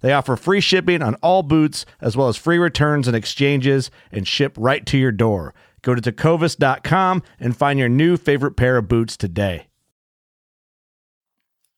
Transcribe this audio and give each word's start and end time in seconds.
They 0.00 0.12
offer 0.12 0.36
free 0.36 0.60
shipping 0.60 1.02
on 1.02 1.14
all 1.16 1.42
boots, 1.42 1.86
as 2.00 2.16
well 2.16 2.28
as 2.28 2.36
free 2.36 2.58
returns 2.58 3.06
and 3.06 3.16
exchanges, 3.16 3.90
and 4.10 4.26
ship 4.26 4.54
right 4.58 4.84
to 4.86 4.98
your 4.98 5.12
door. 5.12 5.54
Go 5.82 5.94
to 5.94 6.12
tecovas.com 6.12 7.22
and 7.38 7.56
find 7.56 7.78
your 7.78 7.88
new 7.88 8.16
favorite 8.16 8.56
pair 8.56 8.76
of 8.76 8.88
boots 8.88 9.16
today. 9.16 9.66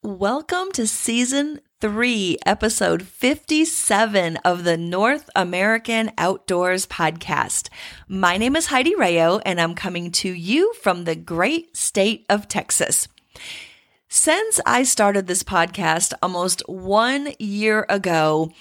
Welcome 0.05 0.73
to 0.73 0.89
season 0.89 1.61
three, 1.81 2.37
episode 2.45 3.05
57 3.05 4.37
of 4.39 4.65
the 4.65 4.77
North 4.77 5.31
American 5.37 6.11
Outdoors 6.19 6.89
Podcast. 6.89 7.69
My 8.09 8.37
name 8.37 8.57
is 8.57 8.67
Heidi 8.67 8.97
Rayo, 8.97 9.39
and 9.47 9.61
I'm 9.61 9.77
coming 9.77 10.11
to 10.13 10.29
you 10.29 10.75
from 10.83 11.05
the 11.05 11.15
great 11.15 11.77
state 11.77 12.27
of 12.29 12.49
Texas. 12.49 13.07
Since 14.15 14.61
I 14.67 14.83
started 14.83 15.27
this 15.27 15.43
podcast 15.43 16.13
almost 16.21 16.63
one 16.69 17.33
year 17.39 17.87
ago, 17.89 18.53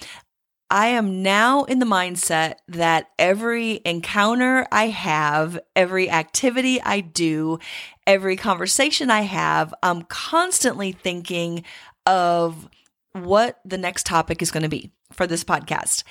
I 0.70 0.86
am 0.86 1.22
now 1.22 1.64
in 1.64 1.78
the 1.78 1.84
mindset 1.84 2.54
that 2.68 3.10
every 3.18 3.82
encounter 3.84 4.66
I 4.72 4.86
have, 4.86 5.60
every 5.76 6.08
activity 6.08 6.80
I 6.80 7.00
do, 7.00 7.58
every 8.06 8.34
conversation 8.34 9.10
I 9.10 9.20
have, 9.20 9.74
I'm 9.82 10.04
constantly 10.04 10.92
thinking 10.92 11.64
of 12.06 12.66
what 13.12 13.60
the 13.62 13.76
next 13.76 14.06
topic 14.06 14.40
is 14.40 14.50
going 14.50 14.62
to 14.62 14.70
be 14.70 14.90
for 15.12 15.26
this 15.26 15.44
podcast. 15.44 16.02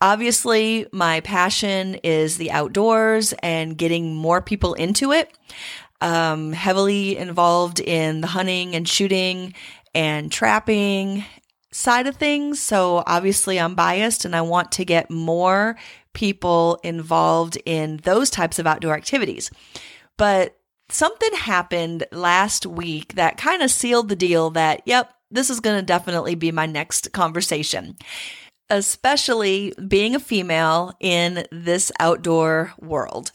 Obviously, 0.00 0.86
my 0.92 1.18
passion 1.18 1.96
is 2.04 2.36
the 2.36 2.52
outdoors 2.52 3.34
and 3.42 3.76
getting 3.76 4.14
more 4.14 4.40
people 4.40 4.74
into 4.74 5.10
it 5.10 5.36
um, 6.00 6.52
heavily 6.52 7.16
involved 7.16 7.80
in 7.80 8.20
the 8.20 8.28
hunting 8.28 8.74
and 8.74 8.88
shooting 8.88 9.54
and 9.94 10.30
trapping 10.30 11.24
side 11.72 12.06
of 12.06 12.16
things. 12.16 12.60
So 12.60 13.02
obviously, 13.06 13.58
I'm 13.58 13.74
biased 13.74 14.24
and 14.24 14.34
I 14.34 14.42
want 14.42 14.72
to 14.72 14.84
get 14.84 15.10
more 15.10 15.76
people 16.12 16.80
involved 16.82 17.58
in 17.64 17.98
those 17.98 18.30
types 18.30 18.58
of 18.58 18.66
outdoor 18.66 18.94
activities. 18.94 19.50
But 20.16 20.56
something 20.88 21.32
happened 21.34 22.04
last 22.12 22.66
week 22.66 23.14
that 23.14 23.36
kind 23.36 23.62
of 23.62 23.70
sealed 23.70 24.08
the 24.08 24.16
deal 24.16 24.50
that, 24.50 24.82
yep, 24.86 25.12
this 25.30 25.50
is 25.50 25.60
going 25.60 25.76
to 25.76 25.84
definitely 25.84 26.34
be 26.34 26.50
my 26.50 26.66
next 26.66 27.12
conversation 27.12 27.96
especially 28.70 29.72
being 29.86 30.14
a 30.14 30.20
female 30.20 30.92
in 31.00 31.46
this 31.50 31.90
outdoor 32.00 32.72
world. 32.78 33.32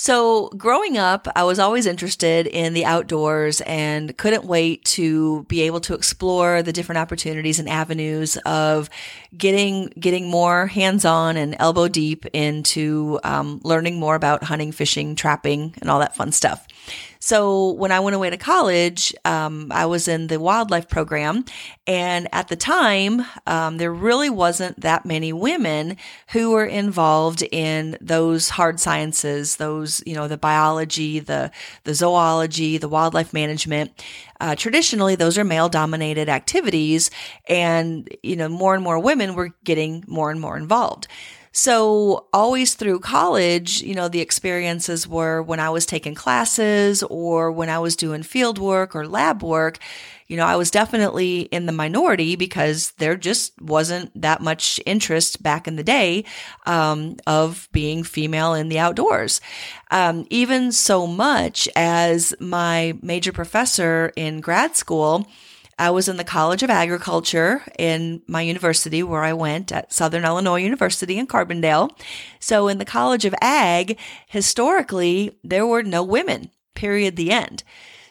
So, 0.00 0.50
growing 0.50 0.96
up, 0.96 1.26
I 1.34 1.42
was 1.42 1.58
always 1.58 1.84
interested 1.84 2.46
in 2.46 2.72
the 2.72 2.84
outdoors 2.84 3.60
and 3.62 4.16
couldn't 4.16 4.44
wait 4.44 4.84
to 4.84 5.42
be 5.48 5.62
able 5.62 5.80
to 5.80 5.94
explore 5.94 6.62
the 6.62 6.72
different 6.72 7.00
opportunities 7.00 7.58
and 7.58 7.68
avenues 7.68 8.36
of 8.46 8.88
getting 9.36 9.86
getting 9.98 10.30
more 10.30 10.68
hands-on 10.68 11.36
and 11.36 11.56
elbow 11.58 11.88
deep 11.88 12.26
into 12.26 13.18
um, 13.24 13.60
learning 13.64 13.98
more 13.98 14.14
about 14.14 14.44
hunting, 14.44 14.70
fishing, 14.70 15.16
trapping, 15.16 15.74
and 15.80 15.90
all 15.90 15.98
that 15.98 16.14
fun 16.14 16.30
stuff. 16.30 16.64
So 17.20 17.72
when 17.72 17.92
I 17.92 18.00
went 18.00 18.16
away 18.16 18.30
to 18.30 18.36
college, 18.36 19.14
um, 19.24 19.70
I 19.72 19.86
was 19.86 20.08
in 20.08 20.28
the 20.28 20.38
wildlife 20.38 20.88
program. 20.88 21.44
And 21.86 22.28
at 22.32 22.48
the 22.48 22.56
time, 22.56 23.24
um, 23.46 23.78
there 23.78 23.92
really 23.92 24.30
wasn't 24.30 24.80
that 24.80 25.06
many 25.06 25.32
women 25.32 25.96
who 26.30 26.50
were 26.50 26.66
involved 26.66 27.42
in 27.50 27.96
those 28.00 28.50
hard 28.50 28.78
sciences, 28.78 29.56
those, 29.56 30.02
you 30.06 30.14
know, 30.14 30.28
the 30.28 30.36
biology, 30.36 31.18
the, 31.18 31.50
the 31.84 31.94
zoology, 31.94 32.78
the 32.78 32.88
wildlife 32.88 33.32
management. 33.32 33.92
Uh, 34.40 34.54
traditionally, 34.54 35.14
those 35.14 35.36
are 35.36 35.44
male 35.44 35.68
dominated 35.68 36.28
activities. 36.28 37.10
And, 37.48 38.08
you 38.22 38.36
know, 38.36 38.48
more 38.48 38.74
and 38.74 38.84
more 38.84 38.98
women 38.98 39.34
were 39.34 39.54
getting 39.64 40.04
more 40.06 40.30
and 40.30 40.40
more 40.40 40.56
involved. 40.56 41.08
So, 41.60 42.28
always 42.32 42.74
through 42.74 43.00
college, 43.00 43.82
you 43.82 43.92
know, 43.92 44.06
the 44.06 44.20
experiences 44.20 45.08
were 45.08 45.42
when 45.42 45.58
I 45.58 45.70
was 45.70 45.86
taking 45.86 46.14
classes 46.14 47.02
or 47.02 47.50
when 47.50 47.68
I 47.68 47.80
was 47.80 47.96
doing 47.96 48.22
field 48.22 48.58
work 48.58 48.94
or 48.94 49.08
lab 49.08 49.42
work, 49.42 49.80
you 50.28 50.36
know, 50.36 50.46
I 50.46 50.54
was 50.54 50.70
definitely 50.70 51.40
in 51.50 51.66
the 51.66 51.72
minority 51.72 52.36
because 52.36 52.92
there 52.98 53.16
just 53.16 53.60
wasn't 53.60 54.12
that 54.22 54.40
much 54.40 54.78
interest 54.86 55.42
back 55.42 55.66
in 55.66 55.74
the 55.74 55.82
day 55.82 56.24
um, 56.64 57.16
of 57.26 57.68
being 57.72 58.04
female 58.04 58.54
in 58.54 58.68
the 58.68 58.78
outdoors. 58.78 59.40
Um, 59.90 60.28
even 60.30 60.70
so 60.70 61.08
much 61.08 61.68
as 61.74 62.36
my 62.38 62.96
major 63.02 63.32
professor 63.32 64.12
in 64.14 64.40
grad 64.40 64.76
school 64.76 65.26
I 65.78 65.90
was 65.90 66.08
in 66.08 66.16
the 66.16 66.24
College 66.24 66.62
of 66.62 66.70
Agriculture 66.70 67.62
in 67.78 68.22
my 68.26 68.42
university 68.42 69.02
where 69.02 69.22
I 69.22 69.32
went 69.32 69.70
at 69.70 69.92
Southern 69.92 70.24
Illinois 70.24 70.62
University 70.62 71.18
in 71.18 71.26
Carbondale. 71.26 71.90
So 72.40 72.68
in 72.68 72.78
the 72.78 72.84
College 72.84 73.24
of 73.24 73.34
Ag, 73.40 73.98
historically, 74.26 75.38
there 75.44 75.66
were 75.66 75.82
no 75.82 76.02
women, 76.02 76.50
period, 76.74 77.16
the 77.16 77.30
end. 77.30 77.62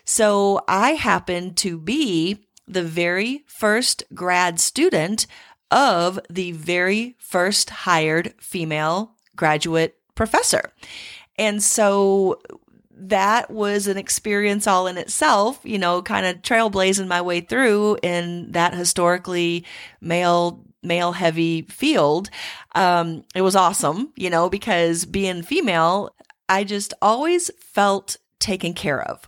So 0.06 0.62
I 0.68 0.92
happened 0.92 1.58
to 1.58 1.78
be 1.78 2.48
the 2.68 2.84
very 2.84 3.44
first 3.48 4.04
grad 4.14 4.60
student 4.60 5.28
of 5.70 6.20
the 6.30 6.54
very 6.54 7.16
first 7.20 7.70
hired 7.70 8.34
female 8.40 9.16
graduate 9.36 9.98
professor. 10.16 10.72
And 11.38 11.62
so 11.62 12.40
that 13.00 13.52
was 13.52 13.88
an 13.88 13.98
experience 13.98 14.68
all 14.68 14.88
in 14.88 14.98
itself, 14.98 15.60
you 15.64 15.78
know, 15.78 16.02
kind 16.02 16.26
of 16.26 16.42
trailblazing 16.42 17.08
my 17.08 17.22
way 17.22 17.42
through 17.42 17.98
in 18.04 18.52
that 18.52 18.74
historically 18.74 19.66
male 20.02 20.64
male 20.84 21.12
heavy 21.12 21.64
field. 21.64 22.30
Um, 22.76 23.24
it 23.36 23.42
was 23.42 23.56
awesome, 23.56 24.14
you 24.16 24.30
know, 24.30 24.50
because 24.50 25.06
being 25.06 25.44
female, 25.44 26.16
I 26.48 26.64
just 26.64 26.94
always 27.02 27.52
felt 27.60 28.18
taken 28.40 28.74
care 28.74 29.02
of. 29.02 29.28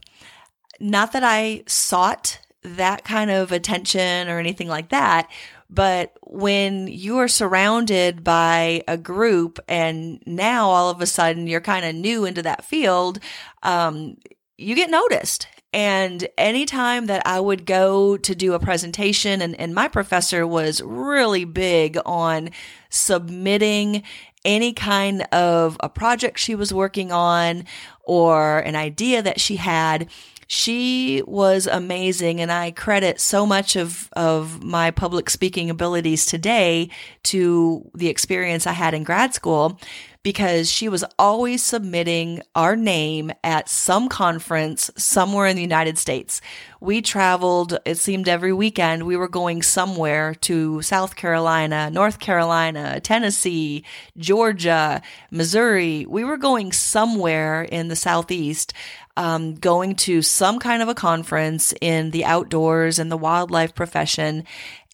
Not 0.80 1.12
that 1.12 1.24
I 1.24 1.64
sought 1.68 2.40
that 2.64 3.04
kind 3.04 3.32
of 3.32 3.52
attention 3.52 4.30
or 4.30 4.40
anything 4.40 4.68
like 4.68 4.90
that, 4.90 5.30
but 5.70 6.18
when 6.24 6.88
you 6.88 7.20
are 7.20 7.28
surrounded 7.28 8.24
by 8.24 8.84
a 8.88 8.98
group 8.98 9.60
and 9.68 10.22
now 10.26 10.70
all 10.70 10.90
of 10.90 11.02
a 11.02 11.06
sudden 11.06 11.48
you're 11.48 11.62
kind 11.62 11.86
of 11.86 11.94
new 11.94 12.26
into 12.26 12.42
that 12.42 12.66
field, 12.66 13.20
um, 13.62 14.18
you 14.58 14.76
get 14.76 14.90
noticed. 14.90 15.48
And 15.72 16.28
anytime 16.36 17.06
that 17.06 17.22
I 17.28 17.40
would 17.40 17.68
go 17.68 18.18
to 18.18 18.34
do 18.34 18.54
a 18.54 18.60
presentation, 18.60 19.42
and, 19.42 19.56
and 19.60 19.76
my 19.76 19.88
professor 19.88 20.48
was 20.48 20.82
really 20.82 21.46
big 21.46 22.00
on 22.06 22.50
submitting 22.90 24.02
any 24.44 24.74
kind 24.74 25.22
of 25.32 25.78
a 25.82 25.90
project 25.90 26.40
she 26.40 26.56
was 26.56 26.74
working 26.74 27.12
on 27.12 27.66
or 28.04 28.60
an 28.60 28.76
idea 28.76 29.22
that 29.22 29.40
she 29.40 29.58
had 29.58 30.10
she 30.52 31.22
was 31.28 31.68
amazing 31.68 32.42
and 32.42 32.52
I 32.52 32.72
credit 32.72 33.20
so 33.20 33.46
much 33.46 33.76
of, 33.76 34.10
of 34.14 34.64
my 34.64 34.90
public 34.90 35.30
speaking 35.30 35.70
abilities 35.70 36.26
today 36.26 36.90
to 37.26 37.88
the 37.94 38.08
experience 38.08 38.66
I 38.66 38.72
had 38.72 38.96
in 38.96 39.04
grad 39.04 39.36
school 39.36 39.80
because 40.22 40.70
she 40.70 40.90
was 40.90 41.06
always 41.18 41.64
submitting 41.64 42.42
our 42.54 42.76
name 42.76 43.32
at 43.44 43.70
some 43.70 44.10
conference 44.10 44.92
somewhere 44.98 45.48
in 45.48 45.56
the 45.56 45.62
United 45.62 45.98
States. 45.98 46.42
We 46.82 47.02
traveled, 47.02 47.78
it 47.86 47.98
seemed 47.98 48.28
every 48.28 48.52
weekend, 48.52 49.06
we 49.06 49.16
were 49.16 49.30
going 49.30 49.62
somewhere 49.62 50.36
to 50.36 50.82
South 50.82 51.16
Carolina, 51.16 51.90
North 51.90 52.20
Carolina, 52.20 53.00
Tennessee, 53.00 53.86
Georgia, 54.18 55.02
Missouri. 55.32 56.06
We 56.06 56.26
were 56.26 56.38
going 56.38 56.74
somewhere 56.74 57.64
in 57.64 57.88
the 57.88 57.96
Southeast. 57.96 58.74
Um, 59.18 59.56
going 59.56 59.96
to 59.96 60.22
some 60.22 60.60
kind 60.60 60.82
of 60.82 60.88
a 60.88 60.94
conference 60.94 61.74
in 61.82 62.12
the 62.12 62.24
outdoors 62.24 63.00
and 63.00 63.12
the 63.12 63.18
wildlife 63.18 63.76
profession 63.76 64.46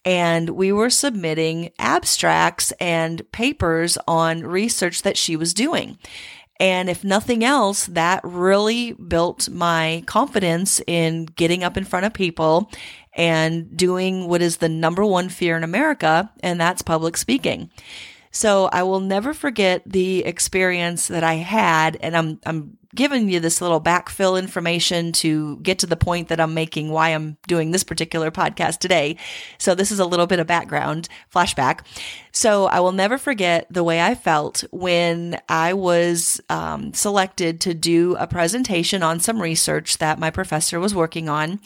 and 0.06 0.50
we 0.50 0.70
were 0.70 0.88
submitting 0.88 1.70
abstracts 1.80 2.72
and 2.80 3.30
papers 3.32 3.98
on 4.06 4.42
research 4.42 5.02
that 5.02 5.18
she 5.18 5.34
was 5.34 5.52
doing. 5.52 5.98
And 6.58 6.88
if 6.88 7.04
nothing 7.04 7.44
else, 7.44 7.86
that 7.86 8.20
really 8.22 8.92
built 8.92 9.50
my 9.50 10.04
confidence 10.06 10.80
in 10.86 11.26
getting 11.26 11.64
up 11.64 11.76
in 11.76 11.84
front 11.84 12.06
of 12.06 12.14
people 12.14 12.70
and 13.14 13.76
doing 13.76 14.28
what 14.28 14.40
is 14.40 14.58
the 14.58 14.68
number 14.68 15.04
one 15.04 15.28
fear 15.28 15.56
in 15.56 15.64
America, 15.64 16.30
and 16.40 16.60
that's 16.60 16.82
public 16.82 17.16
speaking. 17.16 17.70
So 18.36 18.68
I 18.70 18.82
will 18.82 19.00
never 19.00 19.32
forget 19.32 19.80
the 19.86 20.22
experience 20.26 21.08
that 21.08 21.24
I 21.24 21.36
had, 21.36 21.96
and 22.02 22.14
I'm 22.14 22.38
I'm 22.44 22.76
giving 22.94 23.30
you 23.30 23.40
this 23.40 23.62
little 23.62 23.80
backfill 23.80 24.38
information 24.38 25.12
to 25.12 25.56
get 25.60 25.78
to 25.78 25.86
the 25.86 25.96
point 25.96 26.28
that 26.28 26.38
I'm 26.38 26.52
making 26.52 26.90
why 26.90 27.10
I'm 27.10 27.38
doing 27.48 27.70
this 27.70 27.82
particular 27.82 28.30
podcast 28.30 28.78
today. 28.78 29.16
So 29.56 29.74
this 29.74 29.90
is 29.90 30.00
a 30.00 30.04
little 30.04 30.26
bit 30.26 30.38
of 30.38 30.46
background 30.46 31.08
flashback. 31.34 31.80
So 32.30 32.66
I 32.66 32.80
will 32.80 32.92
never 32.92 33.16
forget 33.16 33.66
the 33.70 33.84
way 33.84 34.02
I 34.02 34.14
felt 34.14 34.64
when 34.70 35.40
I 35.48 35.72
was 35.72 36.40
um, 36.50 36.92
selected 36.92 37.60
to 37.62 37.72
do 37.74 38.16
a 38.18 38.26
presentation 38.26 39.02
on 39.02 39.20
some 39.20 39.40
research 39.40 39.98
that 39.98 40.18
my 40.18 40.30
professor 40.30 40.78
was 40.78 40.94
working 40.94 41.28
on 41.28 41.60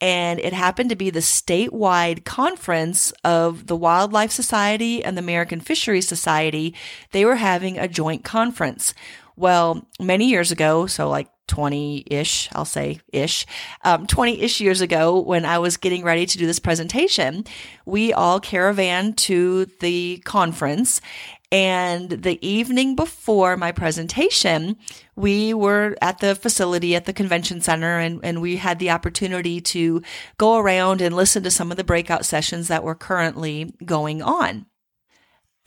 and 0.00 0.38
it 0.38 0.52
happened 0.52 0.90
to 0.90 0.96
be 0.96 1.10
the 1.10 1.20
statewide 1.20 2.24
conference 2.24 3.12
of 3.24 3.66
the 3.66 3.76
Wildlife 3.76 4.30
Society 4.30 5.04
and 5.04 5.16
the 5.16 5.22
American 5.22 5.60
Fisheries 5.60 6.06
Society. 6.06 6.74
They 7.12 7.24
were 7.24 7.36
having 7.36 7.78
a 7.78 7.88
joint 7.88 8.24
conference. 8.24 8.94
Well, 9.36 9.86
many 10.00 10.28
years 10.28 10.50
ago, 10.50 10.86
so 10.86 11.08
like 11.08 11.28
20 11.48 12.04
ish, 12.06 12.48
I'll 12.52 12.64
say 12.64 13.00
ish, 13.12 13.46
20 13.84 14.32
um, 14.34 14.44
ish 14.44 14.60
years 14.60 14.80
ago, 14.80 15.20
when 15.20 15.44
I 15.44 15.58
was 15.58 15.76
getting 15.76 16.04
ready 16.04 16.26
to 16.26 16.38
do 16.38 16.46
this 16.46 16.58
presentation, 16.58 17.44
we 17.86 18.12
all 18.12 18.38
caravan 18.38 19.14
to 19.14 19.66
the 19.80 20.22
conference. 20.24 21.00
And 21.50 22.10
the 22.10 22.38
evening 22.46 22.94
before 22.94 23.56
my 23.56 23.72
presentation, 23.72 24.76
we 25.16 25.54
were 25.54 25.96
at 26.02 26.18
the 26.18 26.34
facility 26.34 26.94
at 26.94 27.06
the 27.06 27.14
convention 27.14 27.62
center 27.62 27.98
and, 27.98 28.20
and 28.22 28.42
we 28.42 28.56
had 28.56 28.78
the 28.78 28.90
opportunity 28.90 29.60
to 29.62 30.02
go 30.36 30.58
around 30.58 31.00
and 31.00 31.16
listen 31.16 31.42
to 31.44 31.50
some 31.50 31.70
of 31.70 31.78
the 31.78 31.84
breakout 31.84 32.26
sessions 32.26 32.68
that 32.68 32.84
were 32.84 32.94
currently 32.94 33.72
going 33.84 34.20
on. 34.20 34.66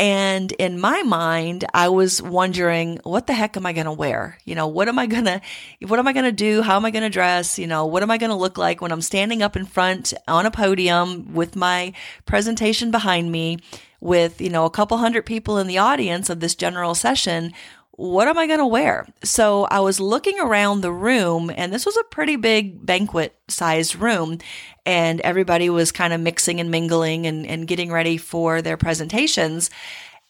And 0.01 0.51
in 0.53 0.80
my 0.80 1.03
mind, 1.03 1.63
I 1.75 1.89
was 1.89 2.24
wondering, 2.24 3.00
what 3.03 3.27
the 3.27 3.33
heck 3.33 3.56
am 3.56 3.68
I 3.68 3.74
going 3.74 3.86
to 3.86 3.92
wear? 3.92 4.36
You 4.45 4.56
know, 4.56 4.65
what 4.65 4.88
am 4.88 4.98
I 4.98 5.06
going 5.06 5.25
to, 5.25 5.39
what 5.86 6.00
am 6.00 6.07
I 6.07 6.13
going 6.13 6.25
to 6.25 6.31
do? 6.31 6.63
How 6.63 6.75
am 6.75 6.86
I 6.86 6.89
going 6.89 7.03
to 7.03 7.09
dress? 7.09 7.59
You 7.59 7.68
know, 7.68 7.86
what 7.86 8.01
am 8.01 8.09
I 8.09 8.18
going 8.18 8.31
to 8.31 8.36
look 8.36 8.57
like 8.57 8.81
when 8.81 8.92
I'm 8.92 9.03
standing 9.03 9.44
up 9.44 9.56
in 9.56 9.63
front 9.63 10.15
on 10.27 10.48
a 10.48 10.51
podium 10.51 11.36
with 11.36 11.56
my 11.56 11.94
presentation 12.25 12.89
behind 12.89 13.31
me 13.31 13.59
with, 14.00 14.42
you 14.42 14.50
know, 14.50 14.65
a 14.65 14.71
couple 14.71 14.98
hundred 14.98 15.27
people 15.27 15.59
in 15.59 15.68
the 15.68 15.77
audience 15.77 16.31
of 16.31 16.39
this 16.39 16.56
general 16.56 16.95
session? 16.95 17.53
What 17.91 18.27
am 18.27 18.38
I 18.38 18.47
going 18.47 18.59
to 18.59 18.67
wear? 18.67 19.07
So 19.23 19.65
I 19.65 19.79
was 19.81 19.99
looking 19.99 20.39
around 20.39 20.81
the 20.81 20.91
room, 20.91 21.51
and 21.55 21.73
this 21.73 21.85
was 21.85 21.97
a 21.97 22.03
pretty 22.05 22.35
big 22.35 22.85
banquet 22.85 23.38
sized 23.47 23.95
room, 23.95 24.39
and 24.85 25.19
everybody 25.21 25.69
was 25.69 25.91
kind 25.91 26.13
of 26.13 26.21
mixing 26.21 26.59
and 26.59 26.71
mingling 26.71 27.27
and, 27.27 27.45
and 27.45 27.67
getting 27.67 27.91
ready 27.91 28.17
for 28.17 28.61
their 28.61 28.77
presentations. 28.77 29.69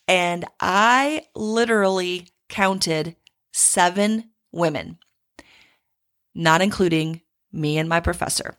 And 0.07 0.45
I 0.59 1.25
literally 1.35 2.29
counted 2.49 3.15
seven 3.53 4.31
women, 4.51 4.97
not 6.35 6.61
including 6.61 7.21
me 7.53 7.77
and 7.77 7.87
my 7.87 7.99
professor. 7.99 8.55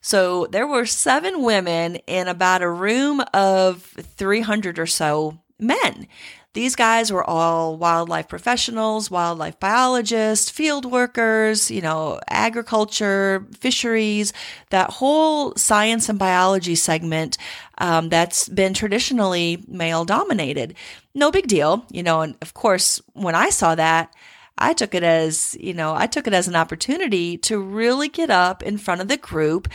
So 0.00 0.46
there 0.46 0.66
were 0.66 0.84
seven 0.84 1.42
women 1.42 1.96
in 2.06 2.28
about 2.28 2.62
a 2.62 2.70
room 2.70 3.22
of 3.32 3.82
300 3.82 4.78
or 4.78 4.86
so 4.86 5.40
men. 5.58 6.06
These 6.54 6.76
guys 6.76 7.12
were 7.12 7.28
all 7.28 7.76
wildlife 7.76 8.28
professionals, 8.28 9.10
wildlife 9.10 9.58
biologists, 9.58 10.50
field 10.50 10.84
workers, 10.86 11.68
you 11.68 11.80
know, 11.80 12.20
agriculture, 12.30 13.46
fisheries, 13.58 14.32
that 14.70 14.90
whole 14.90 15.54
science 15.56 16.08
and 16.08 16.18
biology 16.18 16.76
segment 16.76 17.38
um, 17.78 18.08
that's 18.08 18.48
been 18.48 18.72
traditionally 18.72 19.64
male 19.66 20.04
dominated. 20.04 20.74
No 21.12 21.32
big 21.32 21.48
deal, 21.48 21.84
you 21.90 22.04
know, 22.04 22.20
and 22.20 22.36
of 22.40 22.54
course, 22.54 23.02
when 23.14 23.34
I 23.34 23.50
saw 23.50 23.74
that, 23.74 24.14
I 24.56 24.74
took 24.74 24.94
it 24.94 25.02
as, 25.02 25.56
you 25.58 25.74
know, 25.74 25.92
I 25.94 26.06
took 26.06 26.28
it 26.28 26.32
as 26.32 26.46
an 26.46 26.54
opportunity 26.54 27.36
to 27.38 27.58
really 27.58 28.08
get 28.08 28.30
up 28.30 28.62
in 28.62 28.78
front 28.78 29.00
of 29.00 29.08
the 29.08 29.16
group 29.16 29.68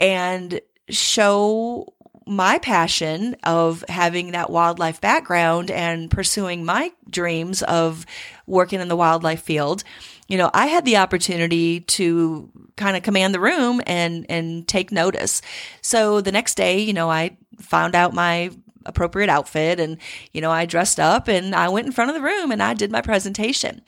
and 0.00 0.60
show 0.88 1.93
my 2.26 2.58
passion 2.58 3.36
of 3.44 3.84
having 3.88 4.32
that 4.32 4.50
wildlife 4.50 5.00
background 5.00 5.70
and 5.70 6.10
pursuing 6.10 6.64
my 6.64 6.92
dreams 7.08 7.62
of 7.62 8.06
working 8.46 8.80
in 8.80 8.88
the 8.88 8.96
wildlife 8.96 9.42
field, 9.42 9.84
you 10.28 10.38
know, 10.38 10.50
I 10.54 10.66
had 10.66 10.84
the 10.84 10.96
opportunity 10.96 11.80
to 11.80 12.50
kind 12.76 12.96
of 12.96 13.02
command 13.02 13.34
the 13.34 13.40
room 13.40 13.80
and 13.86 14.26
and 14.28 14.66
take 14.66 14.90
notice. 14.90 15.42
So 15.80 16.20
the 16.20 16.32
next 16.32 16.56
day, 16.56 16.78
you 16.78 16.92
know, 16.92 17.10
I 17.10 17.36
found 17.58 17.94
out 17.94 18.14
my 18.14 18.50
appropriate 18.86 19.30
outfit 19.30 19.80
and 19.80 19.96
you 20.32 20.40
know 20.42 20.50
I 20.50 20.66
dressed 20.66 21.00
up 21.00 21.26
and 21.26 21.54
I 21.54 21.68
went 21.68 21.86
in 21.86 21.92
front 21.92 22.10
of 22.10 22.16
the 22.16 22.22
room 22.22 22.50
and 22.50 22.62
I 22.62 22.74
did 22.74 22.90
my 22.90 23.00
presentation. 23.00 23.82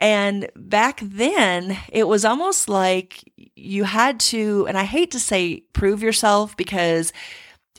And 0.00 0.48
back 0.56 1.00
then 1.02 1.78
it 1.88 2.08
was 2.08 2.24
almost 2.24 2.68
like 2.68 3.22
you 3.54 3.84
had 3.84 4.18
to 4.20 4.66
and 4.68 4.78
I 4.78 4.84
hate 4.84 5.10
to 5.12 5.20
say 5.20 5.60
prove 5.72 6.02
yourself 6.02 6.56
because 6.56 7.12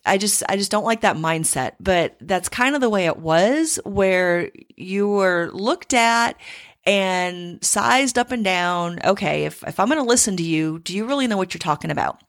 I 0.05 0.17
just 0.17 0.43
I 0.49 0.57
just 0.57 0.71
don't 0.71 0.85
like 0.85 1.01
that 1.01 1.15
mindset, 1.15 1.73
but 1.79 2.15
that's 2.21 2.49
kind 2.49 2.75
of 2.75 2.81
the 2.81 2.89
way 2.89 3.05
it 3.05 3.17
was 3.17 3.79
where 3.85 4.51
you 4.75 5.07
were 5.07 5.49
looked 5.53 5.93
at 5.93 6.37
and 6.85 7.63
sized 7.63 8.17
up 8.17 8.31
and 8.31 8.43
down. 8.43 8.99
Okay, 9.03 9.45
if 9.45 9.63
if 9.63 9.79
I'm 9.79 9.87
going 9.87 9.99
to 9.99 10.07
listen 10.07 10.37
to 10.37 10.43
you, 10.43 10.79
do 10.79 10.95
you 10.95 11.05
really 11.05 11.27
know 11.27 11.37
what 11.37 11.53
you're 11.53 11.59
talking 11.59 11.91
about? 11.91 12.21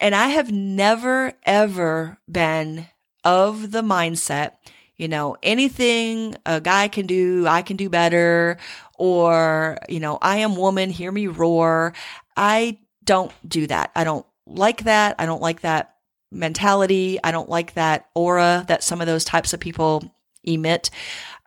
And 0.00 0.14
I 0.14 0.28
have 0.28 0.50
never 0.50 1.34
ever 1.44 2.18
been 2.30 2.86
of 3.24 3.70
the 3.72 3.82
mindset, 3.82 4.52
you 4.96 5.08
know, 5.08 5.36
anything 5.42 6.34
a 6.46 6.60
guy 6.62 6.88
can 6.88 7.06
do, 7.06 7.46
I 7.46 7.60
can 7.60 7.76
do 7.76 7.90
better 7.90 8.56
or, 8.94 9.76
you 9.90 10.00
know, 10.00 10.18
I 10.22 10.38
am 10.38 10.56
woman, 10.56 10.88
hear 10.88 11.12
me 11.12 11.26
roar. 11.26 11.92
I 12.36 12.78
don't 13.04 13.32
do 13.46 13.66
that. 13.66 13.90
I 13.94 14.04
don't 14.04 14.26
like 14.46 14.84
that. 14.84 15.16
I 15.18 15.26
don't 15.26 15.42
like 15.42 15.60
that 15.60 15.96
mentality. 16.30 17.18
I 17.22 17.30
don't 17.30 17.48
like 17.48 17.74
that 17.74 18.08
aura 18.14 18.64
that 18.68 18.82
some 18.82 19.00
of 19.00 19.06
those 19.06 19.24
types 19.24 19.52
of 19.52 19.60
people 19.60 20.14
emit. 20.44 20.90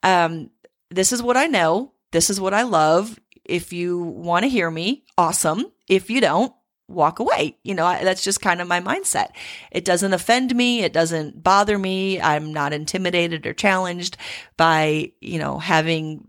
Um, 0.02 0.50
this 0.90 1.12
is 1.12 1.22
what 1.22 1.38
I 1.38 1.48
know. 1.48 1.94
This 2.12 2.30
is 2.30 2.40
what 2.40 2.54
I 2.54 2.64
love. 2.64 3.20
If 3.44 3.74
you 3.74 4.00
want 4.00 4.44
to 4.44 4.50
hear 4.50 4.70
me, 4.70 5.04
awesome. 5.18 5.66
If 5.88 6.10
you 6.10 6.22
don't, 6.22 6.54
walk 6.88 7.20
away. 7.20 7.58
You 7.64 7.74
know, 7.74 7.86
I, 7.86 8.04
that's 8.04 8.24
just 8.24 8.42
kind 8.42 8.62
of 8.62 8.68
my 8.68 8.82
mindset. 8.82 9.30
It 9.72 9.86
doesn't 9.86 10.14
offend 10.14 10.56
me. 10.56 10.84
It 10.84 10.94
doesn't 10.94 11.44
bother 11.44 11.80
me. 11.80 12.22
I'm 12.22 12.54
not 12.54 12.74
intimidated 12.74 13.46
or 13.46 13.54
challenged 13.54 14.18
by, 14.58 15.12
you 15.20 15.40
know, 15.40 15.60
having 15.60 16.26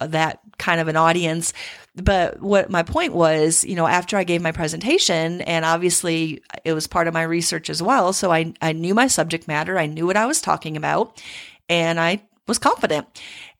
that 0.00 0.40
kind 0.58 0.80
of 0.80 0.88
an 0.88 0.96
audience. 0.96 1.52
But 1.94 2.40
what 2.40 2.70
my 2.70 2.82
point 2.82 3.14
was, 3.14 3.64
you 3.64 3.74
know, 3.74 3.86
after 3.86 4.16
I 4.16 4.24
gave 4.24 4.42
my 4.42 4.52
presentation, 4.52 5.40
and 5.42 5.64
obviously 5.64 6.42
it 6.64 6.72
was 6.72 6.86
part 6.86 7.08
of 7.08 7.14
my 7.14 7.22
research 7.22 7.68
as 7.68 7.82
well. 7.82 8.12
So 8.12 8.32
I, 8.32 8.54
I 8.62 8.72
knew 8.72 8.94
my 8.94 9.06
subject 9.06 9.48
matter, 9.48 9.78
I 9.78 9.86
knew 9.86 10.06
what 10.06 10.16
I 10.16 10.26
was 10.26 10.40
talking 10.40 10.76
about, 10.76 11.22
and 11.68 11.98
I 12.00 12.22
was 12.46 12.58
confident. 12.58 13.06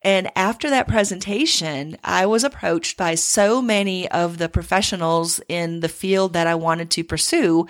And 0.03 0.29
after 0.35 0.69
that 0.69 0.87
presentation, 0.87 1.97
I 2.03 2.25
was 2.25 2.43
approached 2.43 2.97
by 2.97 3.15
so 3.15 3.61
many 3.61 4.09
of 4.11 4.37
the 4.37 4.49
professionals 4.49 5.39
in 5.47 5.79
the 5.79 5.89
field 5.89 6.33
that 6.33 6.45
I 6.47 6.55
wanted 6.55 6.91
to 6.91 7.03
pursue 7.03 7.67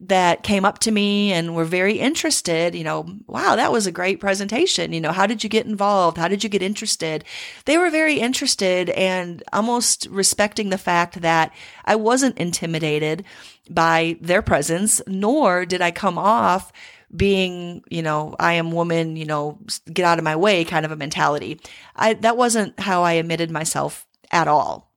that 0.00 0.42
came 0.42 0.64
up 0.64 0.78
to 0.80 0.90
me 0.90 1.32
and 1.32 1.54
were 1.54 1.64
very 1.64 1.98
interested. 1.98 2.74
You 2.74 2.84
know, 2.84 3.06
wow, 3.26 3.56
that 3.56 3.72
was 3.72 3.86
a 3.86 3.92
great 3.92 4.18
presentation. 4.18 4.92
You 4.92 5.00
know, 5.00 5.12
how 5.12 5.26
did 5.26 5.44
you 5.44 5.50
get 5.50 5.66
involved? 5.66 6.18
How 6.18 6.28
did 6.28 6.42
you 6.42 6.50
get 6.50 6.62
interested? 6.62 7.24
They 7.64 7.78
were 7.78 7.90
very 7.90 8.18
interested 8.18 8.90
and 8.90 9.42
almost 9.52 10.06
respecting 10.10 10.70
the 10.70 10.78
fact 10.78 11.20
that 11.20 11.52
I 11.84 11.96
wasn't 11.96 12.38
intimidated 12.38 13.24
by 13.70 14.16
their 14.20 14.42
presence, 14.42 15.00
nor 15.06 15.64
did 15.64 15.80
I 15.80 15.90
come 15.90 16.18
off 16.18 16.72
being, 17.14 17.82
you 17.90 18.02
know, 18.02 18.34
I 18.38 18.54
am 18.54 18.72
woman, 18.72 19.16
you 19.16 19.24
know, 19.24 19.58
get 19.92 20.04
out 20.04 20.18
of 20.18 20.24
my 20.24 20.36
way 20.36 20.64
kind 20.64 20.84
of 20.84 20.92
a 20.92 20.96
mentality. 20.96 21.60
I, 21.96 22.14
that 22.14 22.36
wasn't 22.36 22.78
how 22.78 23.02
I 23.02 23.12
admitted 23.12 23.50
myself 23.50 24.06
at 24.30 24.48
all. 24.48 24.93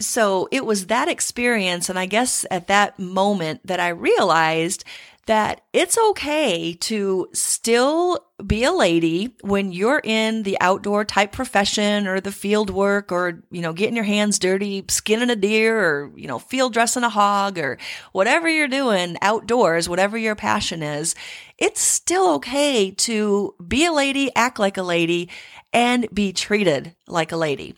So 0.00 0.48
it 0.50 0.64
was 0.64 0.86
that 0.86 1.08
experience. 1.08 1.88
And 1.88 1.98
I 1.98 2.06
guess 2.06 2.46
at 2.50 2.66
that 2.68 2.98
moment 2.98 3.66
that 3.66 3.80
I 3.80 3.88
realized 3.88 4.84
that 5.26 5.60
it's 5.72 5.96
okay 5.96 6.72
to 6.74 7.28
still 7.32 8.18
be 8.44 8.64
a 8.64 8.72
lady 8.72 9.36
when 9.42 9.70
you're 9.70 10.00
in 10.02 10.42
the 10.42 10.56
outdoor 10.60 11.04
type 11.04 11.30
profession 11.30 12.08
or 12.08 12.20
the 12.20 12.32
field 12.32 12.70
work 12.70 13.12
or, 13.12 13.42
you 13.50 13.60
know, 13.60 13.72
getting 13.72 13.94
your 13.94 14.04
hands 14.04 14.38
dirty, 14.38 14.84
skinning 14.88 15.30
a 15.30 15.36
deer 15.36 15.78
or, 15.78 16.10
you 16.16 16.26
know, 16.26 16.38
field 16.38 16.72
dressing 16.72 17.04
a 17.04 17.08
hog 17.08 17.58
or 17.58 17.78
whatever 18.12 18.48
you're 18.48 18.66
doing 18.66 19.16
outdoors, 19.22 19.88
whatever 19.88 20.18
your 20.18 20.34
passion 20.34 20.82
is. 20.82 21.14
It's 21.58 21.80
still 21.80 22.34
okay 22.36 22.90
to 22.90 23.54
be 23.68 23.84
a 23.84 23.92
lady, 23.92 24.34
act 24.34 24.58
like 24.58 24.78
a 24.78 24.82
lady 24.82 25.28
and 25.72 26.08
be 26.12 26.32
treated 26.32 26.96
like 27.06 27.30
a 27.30 27.36
lady. 27.36 27.76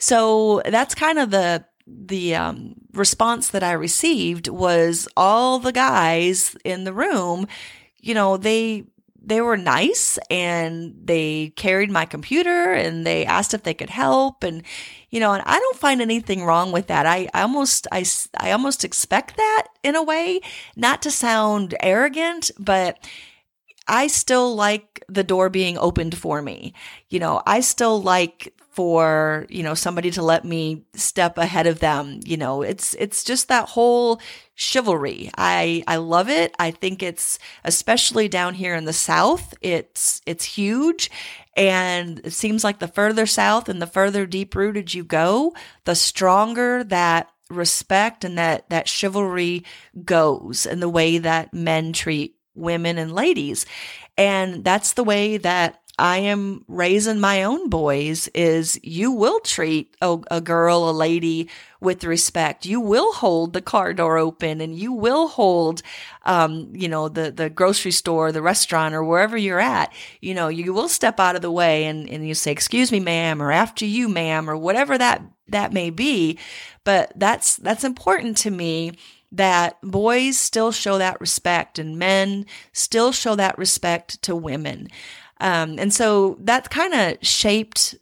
So 0.00 0.62
that's 0.64 0.94
kind 0.94 1.18
of 1.18 1.30
the 1.30 1.64
the 1.86 2.34
um, 2.36 2.74
response 2.92 3.48
that 3.48 3.62
I 3.62 3.72
received 3.72 4.48
was 4.48 5.08
all 5.16 5.58
the 5.58 5.72
guys 5.72 6.56
in 6.64 6.84
the 6.84 6.92
room, 6.92 7.46
you 8.00 8.14
know, 8.14 8.36
they 8.36 8.84
they 9.22 9.40
were 9.42 9.56
nice 9.56 10.18
and 10.30 10.94
they 11.04 11.52
carried 11.56 11.90
my 11.90 12.06
computer 12.06 12.72
and 12.72 13.06
they 13.06 13.26
asked 13.26 13.52
if 13.52 13.62
they 13.64 13.74
could 13.74 13.90
help 13.90 14.42
and 14.42 14.62
you 15.10 15.20
know 15.20 15.34
and 15.34 15.42
i 15.44 15.58
don't 15.58 15.76
find 15.76 16.00
anything 16.00 16.42
wrong 16.42 16.72
with 16.72 16.86
that. 16.86 17.04
I, 17.04 17.28
I 17.34 17.42
almost 17.42 17.86
I, 17.92 18.04
I 18.38 18.50
almost 18.52 18.82
expect 18.82 19.36
that 19.36 19.68
in 19.82 19.94
a 19.94 20.02
way 20.02 20.40
not 20.74 21.02
to 21.02 21.10
sound 21.10 21.74
arrogant 21.80 22.50
but 22.58 22.98
i 23.86 24.06
still 24.06 24.54
like 24.54 25.04
the 25.08 25.24
door 25.24 25.50
being 25.50 25.76
opened 25.76 26.16
for 26.16 26.40
me. 26.40 26.72
You 27.10 27.18
know 27.18 27.42
i 27.46 27.60
still 27.60 28.00
like 28.00 28.54
for, 28.70 29.46
you 29.48 29.62
know, 29.62 29.74
somebody 29.74 30.10
to 30.12 30.22
let 30.22 30.44
me 30.44 30.84
step 30.94 31.38
ahead 31.38 31.66
of 31.66 31.80
them. 31.80 32.20
You 32.24 32.36
know, 32.36 32.62
it's, 32.62 32.94
it's 32.94 33.24
just 33.24 33.48
that 33.48 33.68
whole 33.68 34.20
chivalry. 34.54 35.30
I, 35.36 35.82
I 35.86 35.96
love 35.96 36.28
it. 36.28 36.54
I 36.58 36.70
think 36.70 37.02
it's, 37.02 37.38
especially 37.64 38.28
down 38.28 38.54
here 38.54 38.74
in 38.74 38.84
the 38.84 38.92
South, 38.92 39.54
it's, 39.60 40.20
it's 40.26 40.44
huge. 40.44 41.10
And 41.56 42.20
it 42.24 42.32
seems 42.32 42.62
like 42.62 42.78
the 42.78 42.88
further 42.88 43.26
south 43.26 43.68
and 43.68 43.82
the 43.82 43.86
further 43.86 44.24
deep 44.24 44.54
rooted 44.54 44.94
you 44.94 45.04
go, 45.04 45.52
the 45.84 45.96
stronger 45.96 46.84
that 46.84 47.28
respect 47.50 48.24
and 48.24 48.38
that, 48.38 48.70
that 48.70 48.88
chivalry 48.88 49.64
goes 50.04 50.64
and 50.64 50.80
the 50.80 50.88
way 50.88 51.18
that 51.18 51.52
men 51.52 51.92
treat 51.92 52.36
women 52.54 52.98
and 52.98 53.12
ladies. 53.12 53.66
And 54.16 54.64
that's 54.64 54.92
the 54.92 55.04
way 55.04 55.38
that 55.38 55.79
I 56.00 56.16
am 56.16 56.64
raising 56.66 57.20
my 57.20 57.42
own 57.42 57.68
boys 57.68 58.28
is 58.28 58.80
you 58.82 59.12
will 59.12 59.38
treat 59.40 59.94
a, 60.00 60.18
a, 60.30 60.40
girl, 60.40 60.88
a 60.88 60.92
lady 60.92 61.50
with 61.80 62.04
respect. 62.04 62.64
You 62.64 62.80
will 62.80 63.12
hold 63.12 63.52
the 63.52 63.60
car 63.60 63.92
door 63.92 64.16
open 64.16 64.62
and 64.62 64.74
you 64.74 64.94
will 64.94 65.28
hold, 65.28 65.82
um, 66.24 66.70
you 66.74 66.88
know, 66.88 67.10
the, 67.10 67.30
the 67.30 67.50
grocery 67.50 67.90
store, 67.90 68.32
the 68.32 68.40
restaurant 68.40 68.94
or 68.94 69.04
wherever 69.04 69.36
you're 69.36 69.60
at. 69.60 69.92
You 70.22 70.32
know, 70.32 70.48
you 70.48 70.72
will 70.72 70.88
step 70.88 71.20
out 71.20 71.36
of 71.36 71.42
the 71.42 71.50
way 71.50 71.84
and, 71.84 72.08
and 72.08 72.26
you 72.26 72.34
say, 72.34 72.50
excuse 72.50 72.90
me, 72.90 72.98
ma'am, 72.98 73.42
or 73.42 73.52
after 73.52 73.84
you, 73.84 74.08
ma'am, 74.08 74.48
or 74.48 74.56
whatever 74.56 74.96
that, 74.96 75.22
that 75.48 75.74
may 75.74 75.90
be. 75.90 76.38
But 76.82 77.12
that's, 77.14 77.56
that's 77.56 77.84
important 77.84 78.38
to 78.38 78.50
me 78.50 78.92
that 79.32 79.76
boys 79.82 80.38
still 80.38 80.72
show 80.72 80.98
that 80.98 81.20
respect 81.20 81.78
and 81.78 81.98
men 81.98 82.46
still 82.72 83.12
show 83.12 83.36
that 83.36 83.58
respect 83.58 84.20
to 84.22 84.34
women. 84.34 84.88
Um, 85.40 85.78
and 85.78 85.92
so 85.92 86.36
that 86.40 86.70
kind 86.70 86.94
of 86.94 87.16
shaped 87.26 87.96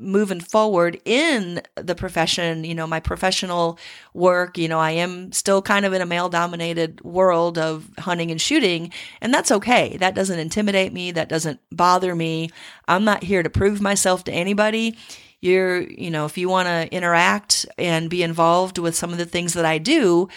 moving 0.00 0.40
forward 0.40 1.00
in 1.04 1.60
the 1.74 1.94
profession, 1.94 2.64
you 2.64 2.74
know, 2.74 2.86
my 2.86 3.00
professional 3.00 3.78
work, 4.14 4.56
you 4.56 4.66
know, 4.66 4.78
I 4.78 4.92
am 4.92 5.30
still 5.32 5.60
kind 5.60 5.84
of 5.84 5.92
in 5.92 6.00
a 6.00 6.06
male 6.06 6.30
dominated 6.30 7.00
world 7.02 7.58
of 7.58 7.88
hunting 7.98 8.30
and 8.30 8.40
shooting, 8.40 8.92
and 9.20 9.32
that's 9.32 9.52
okay. 9.52 9.96
That 9.98 10.14
doesn't 10.14 10.38
intimidate 10.38 10.92
me. 10.92 11.12
That 11.12 11.28
doesn't 11.28 11.60
bother 11.70 12.14
me. 12.14 12.50
I'm 12.88 13.04
not 13.04 13.22
here 13.22 13.42
to 13.42 13.50
prove 13.50 13.80
myself 13.80 14.24
to 14.24 14.32
anybody. 14.32 14.96
You're, 15.42 15.82
you 15.82 16.10
know, 16.10 16.26
if 16.26 16.36
you 16.36 16.48
want 16.48 16.68
to 16.68 16.94
interact 16.94 17.66
and 17.78 18.10
be 18.10 18.22
involved 18.22 18.78
with 18.78 18.94
some 18.94 19.12
of 19.12 19.18
the 19.18 19.26
things 19.26 19.54
that 19.54 19.64
I 19.64 19.78
do, 19.78 20.28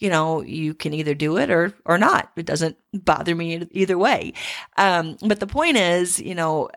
you 0.00 0.10
know, 0.10 0.42
you 0.42 0.74
can 0.74 0.92
either 0.92 1.14
do 1.14 1.36
it 1.36 1.50
or 1.50 1.72
or 1.84 1.98
not. 1.98 2.30
It 2.36 2.46
doesn't 2.46 2.76
bother 2.92 3.34
me 3.34 3.66
either 3.70 3.96
way. 3.96 4.34
Um, 4.76 5.16
but 5.22 5.40
the 5.40 5.46
point 5.46 5.76
is, 5.76 6.20
you 6.20 6.34
know, 6.34 6.68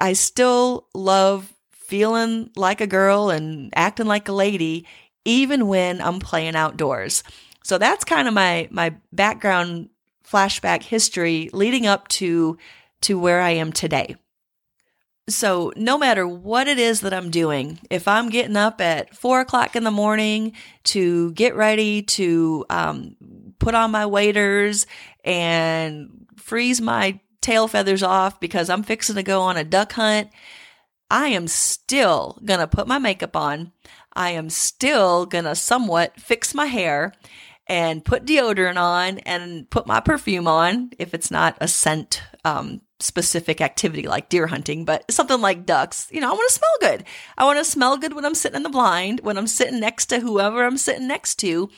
I 0.00 0.12
still 0.12 0.86
love 0.94 1.52
feeling 1.72 2.50
like 2.56 2.80
a 2.80 2.86
girl 2.86 3.30
and 3.30 3.72
acting 3.74 4.06
like 4.06 4.28
a 4.28 4.32
lady, 4.32 4.86
even 5.24 5.66
when 5.66 6.00
I'm 6.00 6.20
playing 6.20 6.56
outdoors. 6.56 7.22
So 7.64 7.78
that's 7.78 8.04
kind 8.04 8.28
of 8.28 8.34
my 8.34 8.68
my 8.70 8.94
background 9.12 9.90
flashback 10.26 10.82
history 10.82 11.50
leading 11.52 11.86
up 11.86 12.08
to 12.08 12.58
to 13.02 13.18
where 13.18 13.40
I 13.40 13.50
am 13.50 13.72
today. 13.72 14.16
So, 15.28 15.72
no 15.76 15.98
matter 15.98 16.26
what 16.26 16.68
it 16.68 16.78
is 16.78 17.02
that 17.02 17.12
I'm 17.12 17.30
doing, 17.30 17.78
if 17.90 18.08
I'm 18.08 18.30
getting 18.30 18.56
up 18.56 18.80
at 18.80 19.14
four 19.14 19.40
o'clock 19.40 19.76
in 19.76 19.84
the 19.84 19.90
morning 19.90 20.52
to 20.84 21.32
get 21.32 21.54
ready 21.54 22.02
to 22.02 22.64
um, 22.70 23.16
put 23.58 23.74
on 23.74 23.90
my 23.90 24.06
waders 24.06 24.86
and 25.24 26.26
freeze 26.36 26.80
my 26.80 27.20
tail 27.40 27.68
feathers 27.68 28.02
off 28.02 28.40
because 28.40 28.70
I'm 28.70 28.82
fixing 28.82 29.16
to 29.16 29.22
go 29.22 29.42
on 29.42 29.56
a 29.56 29.64
duck 29.64 29.92
hunt, 29.92 30.30
I 31.10 31.28
am 31.28 31.48
still 31.48 32.38
going 32.44 32.60
to 32.60 32.66
put 32.66 32.88
my 32.88 32.98
makeup 32.98 33.36
on. 33.36 33.72
I 34.14 34.30
am 34.30 34.50
still 34.50 35.26
going 35.26 35.44
to 35.44 35.54
somewhat 35.54 36.20
fix 36.20 36.54
my 36.54 36.66
hair 36.66 37.12
and 37.66 38.04
put 38.04 38.24
deodorant 38.24 38.78
on 38.78 39.18
and 39.20 39.68
put 39.70 39.86
my 39.86 40.00
perfume 40.00 40.48
on 40.48 40.90
if 40.98 41.14
it's 41.14 41.30
not 41.30 41.56
a 41.60 41.68
scent 41.68 42.22
um, 42.44 42.80
specific 43.00 43.60
activity 43.60 44.08
like 44.08 44.28
deer 44.28 44.48
hunting, 44.48 44.84
but 44.84 45.10
something 45.10 45.40
like 45.40 45.66
ducks, 45.66 46.08
you 46.10 46.20
know, 46.20 46.28
I 46.28 46.32
want 46.32 46.48
to 46.48 46.54
smell 46.54 46.90
good. 46.92 47.04
I 47.36 47.44
want 47.44 47.58
to 47.58 47.64
smell 47.64 47.96
good 47.96 48.12
when 48.12 48.24
I'm 48.24 48.34
sitting 48.34 48.56
in 48.56 48.62
the 48.62 48.68
blind, 48.68 49.20
when 49.20 49.38
I'm 49.38 49.46
sitting 49.46 49.80
next 49.80 50.06
to 50.06 50.20
whoever 50.20 50.64
I'm 50.64 50.78
sitting 50.78 51.06
next 51.06 51.36
to. 51.36 51.70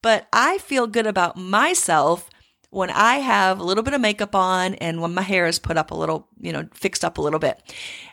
But 0.00 0.26
I 0.32 0.58
feel 0.58 0.86
good 0.86 1.06
about 1.06 1.36
myself 1.36 2.28
when 2.70 2.90
I 2.90 3.16
have 3.16 3.60
a 3.60 3.64
little 3.64 3.82
bit 3.82 3.92
of 3.92 4.00
makeup 4.00 4.34
on 4.34 4.74
and 4.76 5.02
when 5.02 5.14
my 5.14 5.22
hair 5.22 5.46
is 5.46 5.58
put 5.58 5.76
up 5.76 5.90
a 5.90 5.94
little, 5.94 6.26
you 6.40 6.52
know, 6.52 6.66
fixed 6.72 7.04
up 7.04 7.18
a 7.18 7.22
little 7.22 7.38
bit. 7.38 7.62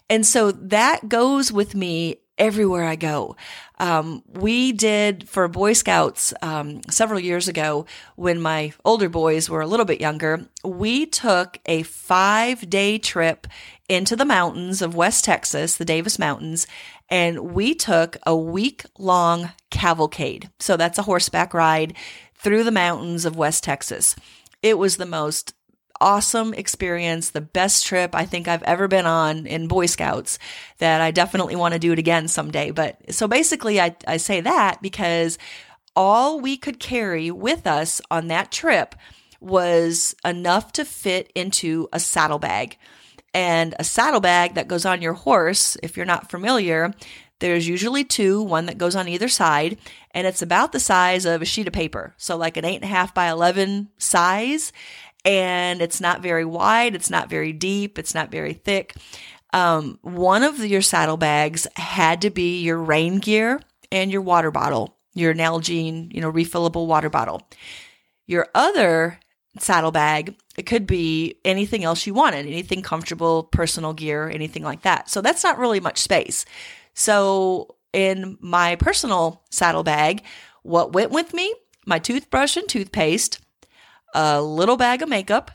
And 0.10 0.25
so 0.25 0.51
that 0.51 1.08
goes 1.08 1.51
with 1.51 1.75
me 1.75 2.18
everywhere 2.39 2.86
I 2.86 2.96
go. 2.96 3.36
Um, 3.77 4.24
we 4.27 4.72
did 4.72 5.29
for 5.29 5.48
Boy 5.48 5.74
Scouts 5.74 6.34
um, 6.41 6.81
several 6.89 7.19
years 7.19 7.48
ago 7.48 7.86
when 8.15 8.41
my 8.41 8.74
older 8.84 9.10
boys 9.10 9.50
were 9.50 9.62
a 9.62 9.67
little 9.67 9.86
bit 9.86 10.01
younger. 10.01 10.48
We 10.63 11.05
took 11.05 11.60
a 11.65 11.84
five 11.84 12.69
day 12.69 12.98
trip 12.98 13.46
into 13.88 14.15
the 14.15 14.25
mountains 14.25 14.81
of 14.81 14.96
West 14.96 15.25
Texas, 15.25 15.77
the 15.77 15.86
Davis 15.86 16.17
Mountains, 16.17 16.65
and 17.10 17.53
we 17.53 17.74
took 17.74 18.17
a 18.25 18.36
week 18.36 18.86
long 18.98 19.51
cavalcade. 19.69 20.50
So 20.60 20.77
that's 20.77 20.98
a 20.98 21.03
horseback 21.03 21.53
ride 21.53 21.96
through 22.36 22.63
the 22.63 22.72
mountains 22.72 23.25
of 23.25 23.36
West 23.36 23.63
Texas. 23.63 24.15
It 24.62 24.77
was 24.77 24.98
the 24.98 25.05
most 25.05 25.53
awesome 26.01 26.53
experience, 26.53 27.32
the 27.32 27.41
best 27.41 27.86
trip 27.86 28.15
I 28.15 28.25
think 28.25 28.48
I've 28.48 28.63
ever 28.63 28.88
been 28.88 29.06
on 29.06 29.46
in 29.46 29.68
Boy 29.68 29.86
Scouts 29.86 30.39
that 30.77 31.01
I 31.01 31.12
definitely 31.12 31.56
want 31.56 31.74
to 31.74 31.79
do 31.79 31.91
it 31.91 32.00
again 32.00 32.27
someday. 32.27 32.72
But 32.72 33.13
so 33.13 33.27
basically, 33.27 33.79
I, 33.79 33.96
I 34.08 34.18
say 34.18 34.41
that 34.41 34.82
because 34.82 35.38
all 35.96 36.39
we 36.39 36.58
could 36.58 36.79
carry 36.79 37.32
with 37.32 37.68
us 37.68 38.01
on 38.10 38.27
that 38.27 38.51
trip 38.51 38.96
was 39.41 40.15
enough 40.24 40.72
to 40.74 40.86
fit 40.86 41.32
into 41.36 41.88
a 41.94 42.00
saddlebag. 42.00 42.77
And 43.34 43.75
a 43.77 43.84
saddlebag 43.84 44.56
that 44.56 44.68
goes 44.68 44.86
on 44.86 45.01
your 45.01 45.13
horse, 45.13 45.77
if 45.84 45.96
you're 45.96 46.06
not 46.06 46.32
familiar, 46.32 46.94
there's 47.39 47.68
usually 47.68 48.03
two, 48.03 48.41
one 48.41 48.65
that 48.65 48.77
goes 48.77 48.96
on 48.96 49.08
either 49.08 49.29
side, 49.29 49.77
and 50.12 50.27
it's 50.27 50.41
about 50.41 50.72
the 50.72 50.79
size 50.79 51.25
of 51.25 51.41
a 51.41 51.46
sheet 51.46 51.68
of 51.68 51.74
paper. 51.74 52.13
So, 52.18 52.36
like 52.36 52.58
an 52.58 52.65
eight 52.65 52.75
and 52.75 52.84
a 52.84 52.88
half 52.88 53.13
by 53.13 53.29
11 53.29 53.89
size 53.98 54.74
and 55.29 55.79
it's 55.79 56.01
not 56.01 56.24
very 56.24 56.43
wide, 56.43 56.95
it's 56.95 57.12
not 57.12 57.29
very 57.29 57.53
deep, 57.53 58.00
it's 58.00 58.15
not 58.15 58.31
very 58.31 58.53
thick. 58.53 58.95
Um, 59.53 60.00
one 60.01 60.41
of 60.41 60.57
your 60.65 60.81
saddlebags 60.81 61.67
had 61.75 62.24
to 62.24 62.31
be 62.31 62.62
your 62.62 62.79
rain 62.79 63.19
gear 63.19 63.62
and 63.91 64.12
your 64.12 64.24
water 64.24 64.50
bottle, 64.50 64.98
your 65.13 65.36
Nalgene, 65.36 66.12
you 66.12 66.19
know, 66.19 66.31
refillable 66.31 66.88
water 66.88 67.12
bottle. 67.12 67.48
Your 68.25 68.48
other 68.55 69.19
saddlebag, 69.59 70.36
it 70.57 70.63
could 70.63 70.88
be 70.88 71.36
anything 71.45 71.83
else 71.83 72.07
you 72.07 72.15
wanted, 72.15 72.48
anything 72.48 72.81
comfortable, 72.81 73.43
personal 73.43 73.93
gear, 73.93 74.29
anything 74.29 74.63
like 74.63 74.81
that. 74.81 75.12
So 75.12 75.21
that's 75.21 75.43
not 75.43 75.59
really 75.59 75.79
much 75.79 76.00
space. 76.00 76.43
So 76.95 77.75
in 77.93 78.36
my 78.41 78.77
personal 78.77 79.43
saddlebag, 79.51 80.24
what 80.63 80.93
went 80.93 81.12
with 81.12 81.36
me? 81.36 81.53
My 81.86 82.00
toothbrush 82.00 82.57
and 82.57 82.67
toothpaste, 82.67 83.39
a 84.13 84.42
little 84.42 84.78
bag 84.78 85.01
of 85.01 85.10
makeup, 85.10 85.51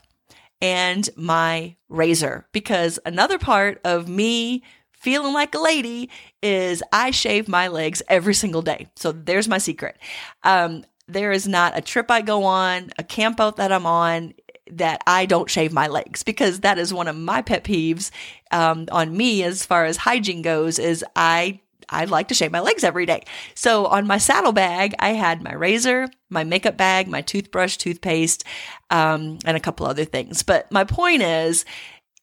and 0.60 1.08
my 1.16 1.76
razor. 1.88 2.46
Because 2.52 2.98
another 3.04 3.38
part 3.38 3.80
of 3.84 4.08
me 4.08 4.62
feeling 4.92 5.34
like 5.34 5.54
a 5.54 5.60
lady 5.60 6.08
is 6.42 6.82
I 6.92 7.10
shave 7.10 7.46
my 7.48 7.68
legs 7.68 8.02
every 8.08 8.34
single 8.34 8.62
day. 8.62 8.88
So 8.96 9.12
there's 9.12 9.48
my 9.48 9.58
secret. 9.58 9.98
Um, 10.42 10.84
there 11.06 11.32
is 11.32 11.46
not 11.46 11.76
a 11.76 11.82
trip 11.82 12.10
I 12.10 12.22
go 12.22 12.44
on, 12.44 12.90
a 12.96 13.04
camp 13.04 13.38
out 13.38 13.56
that 13.56 13.70
I'm 13.70 13.84
on 13.84 14.32
that 14.70 15.02
I 15.06 15.26
don't 15.26 15.50
shave 15.50 15.74
my 15.74 15.88
legs 15.88 16.22
because 16.22 16.60
that 16.60 16.78
is 16.78 16.94
one 16.94 17.06
of 17.06 17.16
my 17.16 17.42
pet 17.42 17.64
peeves 17.64 18.10
um, 18.50 18.86
on 18.90 19.14
me 19.14 19.42
as 19.42 19.66
far 19.66 19.84
as 19.84 19.98
hygiene 19.98 20.40
goes. 20.40 20.78
Is 20.78 21.04
I 21.14 21.60
I 21.88 22.04
like 22.04 22.28
to 22.28 22.34
shave 22.34 22.52
my 22.52 22.60
legs 22.60 22.84
every 22.84 23.06
day. 23.06 23.24
So 23.54 23.86
on 23.86 24.06
my 24.06 24.18
saddlebag, 24.18 24.94
I 24.98 25.10
had 25.10 25.42
my 25.42 25.52
razor, 25.52 26.08
my 26.30 26.44
makeup 26.44 26.76
bag, 26.76 27.08
my 27.08 27.20
toothbrush, 27.20 27.76
toothpaste, 27.76 28.44
um, 28.90 29.38
and 29.44 29.56
a 29.56 29.60
couple 29.60 29.86
other 29.86 30.04
things. 30.04 30.42
But 30.42 30.70
my 30.70 30.84
point 30.84 31.22
is, 31.22 31.64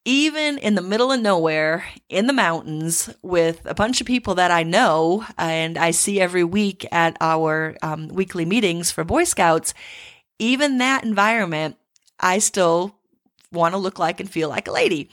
even 0.03 0.57
in 0.57 0.75
the 0.75 0.81
middle 0.81 1.11
of 1.11 1.21
nowhere 1.21 1.85
in 2.09 2.25
the 2.25 2.33
mountains 2.33 3.09
with 3.21 3.61
a 3.65 3.75
bunch 3.75 4.01
of 4.01 4.07
people 4.07 4.35
that 4.35 4.49
I 4.49 4.63
know 4.63 5.25
and 5.37 5.77
I 5.77 5.91
see 5.91 6.19
every 6.19 6.43
week 6.43 6.87
at 6.91 7.15
our 7.21 7.77
um, 7.83 8.07
weekly 8.07 8.45
meetings 8.45 8.89
for 8.89 9.03
Boy 9.03 9.25
Scouts, 9.25 9.73
even 10.39 10.79
that 10.79 11.03
environment, 11.03 11.77
I 12.19 12.39
still 12.39 12.95
want 13.51 13.73
to 13.73 13.77
look 13.77 13.99
like 13.99 14.19
and 14.19 14.29
feel 14.29 14.49
like 14.49 14.67
a 14.67 14.71
lady. 14.71 15.09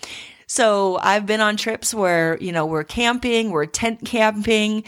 So 0.49 0.97
I've 0.97 1.27
been 1.27 1.43
on 1.43 1.59
trips 1.59 1.93
where, 1.93 2.39
you 2.41 2.53
know, 2.53 2.65
we're 2.65 2.83
camping, 2.83 3.51
we're 3.51 3.67
tent 3.67 4.05
camping, 4.07 4.83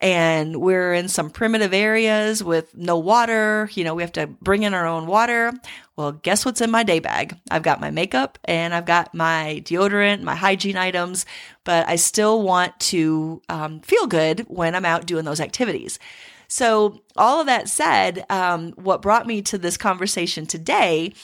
and 0.00 0.56
we're 0.56 0.92
in 0.92 1.06
some 1.06 1.30
primitive 1.30 1.72
areas 1.72 2.42
with 2.42 2.76
no 2.76 2.98
water. 2.98 3.70
You 3.74 3.84
know, 3.84 3.94
we 3.94 4.02
have 4.02 4.12
to 4.12 4.26
bring 4.26 4.64
in 4.64 4.74
our 4.74 4.86
own 4.86 5.06
water. 5.06 5.52
Well, 5.94 6.12
guess 6.12 6.44
what's 6.44 6.60
in 6.60 6.72
my 6.72 6.82
day 6.82 6.98
bag? 6.98 7.38
I've 7.48 7.62
got 7.62 7.80
my 7.80 7.92
makeup 7.92 8.40
and 8.44 8.74
I've 8.74 8.86
got 8.86 9.14
my 9.14 9.62
deodorant, 9.64 10.22
my 10.22 10.34
hygiene 10.34 10.76
items, 10.76 11.26
but 11.62 11.88
I 11.88 11.94
still 11.94 12.42
want 12.42 12.78
to 12.80 13.40
um, 13.48 13.80
feel 13.80 14.08
good 14.08 14.40
when 14.48 14.74
I'm 14.74 14.84
out 14.84 15.06
doing 15.06 15.24
those 15.24 15.40
activities. 15.40 16.00
So, 16.48 17.02
all 17.16 17.40
of 17.40 17.46
that 17.46 17.68
said, 17.68 18.26
um, 18.28 18.72
what 18.72 19.00
brought 19.00 19.26
me 19.26 19.42
to 19.42 19.58
this 19.58 19.76
conversation 19.76 20.46
today 20.46 21.14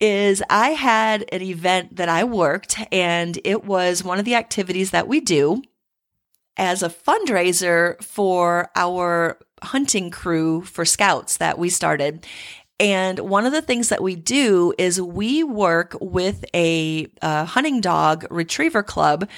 is 0.00 0.42
I 0.48 0.70
had 0.70 1.24
an 1.32 1.42
event 1.42 1.96
that 1.96 2.08
I 2.08 2.24
worked, 2.24 2.78
and 2.90 3.38
it 3.44 3.64
was 3.64 4.02
one 4.02 4.18
of 4.18 4.24
the 4.24 4.34
activities 4.34 4.90
that 4.90 5.08
we 5.08 5.20
do 5.20 5.62
as 6.56 6.82
a 6.82 6.88
fundraiser 6.88 8.02
for 8.02 8.70
our 8.76 9.38
hunting 9.62 10.10
crew 10.10 10.62
for 10.62 10.84
scouts 10.84 11.36
that 11.36 11.58
we 11.58 11.68
started. 11.68 12.26
And 12.78 13.18
one 13.18 13.44
of 13.44 13.52
the 13.52 13.60
things 13.60 13.90
that 13.90 14.02
we 14.02 14.16
do 14.16 14.72
is 14.78 15.00
we 15.00 15.44
work 15.44 15.96
with 16.00 16.46
a, 16.54 17.06
a 17.20 17.44
hunting 17.44 17.82
dog 17.82 18.26
retriever 18.30 18.82
club 18.82 19.28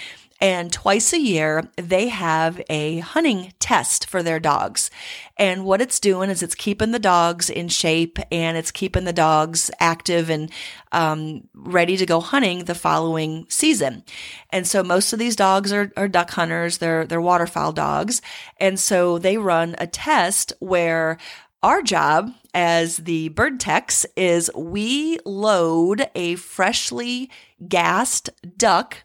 and 0.43 0.73
twice 0.73 1.13
a 1.13 1.21
year, 1.21 1.71
they 1.77 2.09
have 2.09 2.61
a 2.69 2.99
hunting 2.99 3.53
test 3.61 4.07
for 4.09 4.25
their 4.25 4.41
dogs. 4.41 4.91
And 5.37 5.65
what 5.65 5.81
it's 5.81 6.01
doing 6.01 6.31
is 6.31 6.43
it's 6.43 6.57
keeping 6.57 6.91
the 6.91 6.99
dogs 6.99 7.49
in 7.49 7.69
shape 7.69 8.19
and 8.33 8.57
it's 8.57 8.73
keeping 8.73 9.05
the 9.05 9.13
dogs 9.13 9.71
active 9.79 10.29
and 10.31 10.51
um, 10.91 11.45
ready 11.55 11.97
to 11.97 12.05
go 12.07 12.19
hunting 12.19 12.65
the 12.65 12.75
following 12.75 13.47
season. 13.49 14.03
And 14.51 14.67
so 14.67 14.83
most 14.83 15.13
of 15.13 15.21
these 15.21 15.37
dogs 15.37 15.73
are, 15.73 15.93
are 15.97 16.09
duck 16.09 16.31
hunters, 16.33 16.79
they're, 16.79 17.07
they're 17.07 17.21
waterfowl 17.21 17.71
dogs. 17.71 18.21
And 18.59 18.81
so 18.81 19.19
they 19.19 19.39
run 19.39 19.77
a 19.79 19.87
test 19.87 20.53
where 20.59 21.19
our 21.63 21.83
job 21.83 22.33
as 22.53 22.97
the 22.97 23.29
bird 23.29 23.61
techs 23.61 24.05
is 24.17 24.51
we 24.57 25.21
load 25.25 26.11
a 26.17 26.35
freshly 26.35 27.31
gassed 27.69 28.29
duck 28.57 29.05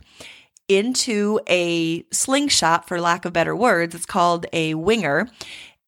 into 0.67 1.39
a 1.47 2.03
slingshot, 2.11 2.87
for 2.87 2.99
lack 2.99 3.25
of 3.25 3.33
better 3.33 3.55
words. 3.55 3.95
It's 3.95 4.05
called 4.05 4.45
a 4.53 4.73
winger. 4.73 5.29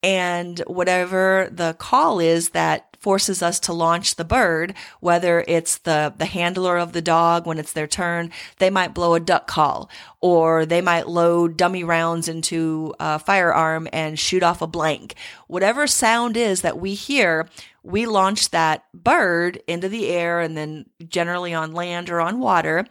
And 0.02 0.60
whatever 0.60 1.50
the 1.52 1.74
call 1.74 2.20
is 2.20 2.50
that 2.50 2.90
forces 3.00 3.42
us 3.42 3.60
to 3.62 3.74
launch 3.74 4.16
the 4.16 4.26
bird, 4.26 4.74
whether 5.00 5.44
it's 5.48 5.78
the, 5.80 6.14
the 6.18 6.26
handler 6.26 6.78
of 6.78 6.92
the 6.94 7.02
dog 7.02 7.46
when 7.46 7.58
it's 7.58 7.74
their 7.74 7.88
turn, 7.88 8.30
they 8.58 8.70
might 8.70 8.94
blow 8.94 9.14
a 9.14 9.20
duck 9.20 9.48
call 9.48 9.90
or 10.22 10.66
they 10.66 10.82
might 10.82 11.08
load 11.08 11.56
dummy 11.56 11.84
rounds 11.84 12.28
into 12.28 12.94
a 13.00 13.18
firearm 13.18 13.88
and 13.94 14.20
shoot 14.20 14.44
off 14.44 14.62
a 14.62 14.68
blank. 14.68 15.16
Whatever 15.48 15.88
sound 15.88 16.36
is 16.36 16.62
that 16.62 16.80
we 16.80 16.94
hear, 16.94 17.48
we 17.84 18.06
launch 18.06 18.50
that 18.52 18.84
bird 18.94 19.62
into 19.66 19.88
the 19.88 20.10
air 20.10 20.42
and 20.42 20.58
then 20.58 20.86
generally 21.08 21.54
on 21.54 21.74
land 21.74 22.10
or 22.10 22.20
on 22.20 22.40
water 22.40 22.86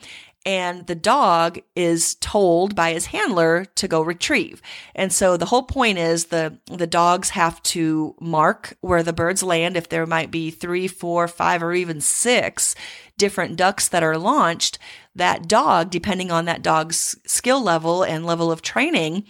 and 0.48 0.87
the 0.87 0.94
dog 0.94 1.58
is 1.76 2.14
told 2.14 2.74
by 2.74 2.94
his 2.94 3.04
handler 3.04 3.66
to 3.74 3.87
go 3.87 4.00
retrieve. 4.00 4.62
And 4.94 5.12
so 5.12 5.37
the 5.37 5.44
whole 5.44 5.64
point 5.64 5.98
is 5.98 6.26
the 6.26 6.56
the 6.64 6.87
dogs 6.87 7.30
have 7.30 7.62
to 7.64 8.14
mark 8.18 8.74
where 8.80 9.02
the 9.02 9.12
birds 9.12 9.42
land 9.42 9.76
if 9.76 9.90
there 9.90 10.06
might 10.06 10.30
be 10.30 10.50
three, 10.50 10.88
four, 10.88 11.28
five, 11.28 11.62
or 11.62 11.74
even 11.74 12.00
six 12.00 12.74
different 13.18 13.56
ducks 13.56 13.88
that 13.88 14.02
are 14.02 14.16
launched. 14.16 14.78
That 15.14 15.48
dog, 15.48 15.90
depending 15.90 16.30
on 16.30 16.46
that 16.46 16.62
dog's 16.62 17.16
skill 17.26 17.62
level 17.62 18.02
and 18.02 18.24
level 18.24 18.50
of 18.50 18.62
training, 18.62 19.24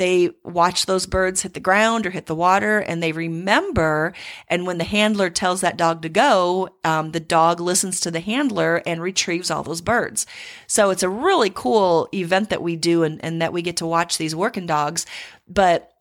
they 0.00 0.30
watch 0.42 0.86
those 0.86 1.04
birds 1.04 1.42
hit 1.42 1.52
the 1.52 1.60
ground 1.60 2.06
or 2.06 2.10
hit 2.10 2.24
the 2.24 2.34
water 2.34 2.78
and 2.78 3.02
they 3.02 3.12
remember. 3.12 4.14
And 4.48 4.66
when 4.66 4.78
the 4.78 4.84
handler 4.84 5.28
tells 5.28 5.60
that 5.60 5.76
dog 5.76 6.00
to 6.00 6.08
go, 6.08 6.70
um, 6.84 7.12
the 7.12 7.20
dog 7.20 7.60
listens 7.60 8.00
to 8.00 8.10
the 8.10 8.20
handler 8.20 8.80
and 8.86 9.02
retrieves 9.02 9.50
all 9.50 9.62
those 9.62 9.82
birds. 9.82 10.26
So 10.66 10.88
it's 10.88 11.02
a 11.02 11.08
really 11.10 11.50
cool 11.50 12.08
event 12.14 12.48
that 12.48 12.62
we 12.62 12.76
do 12.76 13.02
and, 13.02 13.22
and 13.22 13.42
that 13.42 13.52
we 13.52 13.60
get 13.60 13.76
to 13.76 13.86
watch 13.86 14.16
these 14.16 14.34
working 14.34 14.64
dogs. 14.64 15.04
But 15.46 15.92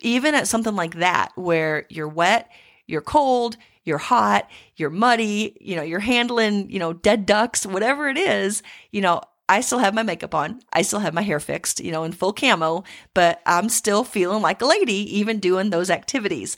even 0.00 0.34
at 0.34 0.46
something 0.46 0.76
like 0.76 0.96
that, 0.96 1.32
where 1.34 1.86
you're 1.88 2.06
wet, 2.06 2.50
you're 2.86 3.00
cold, 3.00 3.56
you're 3.84 3.96
hot, 3.96 4.50
you're 4.76 4.90
muddy, 4.90 5.56
you 5.62 5.76
know, 5.76 5.82
you're 5.82 5.98
handling, 5.98 6.68
you 6.68 6.78
know, 6.78 6.92
dead 6.92 7.24
ducks, 7.24 7.64
whatever 7.64 8.06
it 8.06 8.18
is, 8.18 8.62
you 8.90 9.00
know, 9.00 9.22
I 9.48 9.60
still 9.60 9.78
have 9.78 9.94
my 9.94 10.02
makeup 10.02 10.34
on. 10.34 10.60
I 10.72 10.82
still 10.82 11.00
have 11.00 11.14
my 11.14 11.22
hair 11.22 11.40
fixed, 11.40 11.80
you 11.80 11.92
know, 11.92 12.04
in 12.04 12.12
full 12.12 12.32
camo, 12.32 12.84
but 13.12 13.40
I'm 13.44 13.68
still 13.68 14.04
feeling 14.04 14.42
like 14.42 14.62
a 14.62 14.66
lady, 14.66 15.18
even 15.18 15.38
doing 15.38 15.70
those 15.70 15.90
activities. 15.90 16.56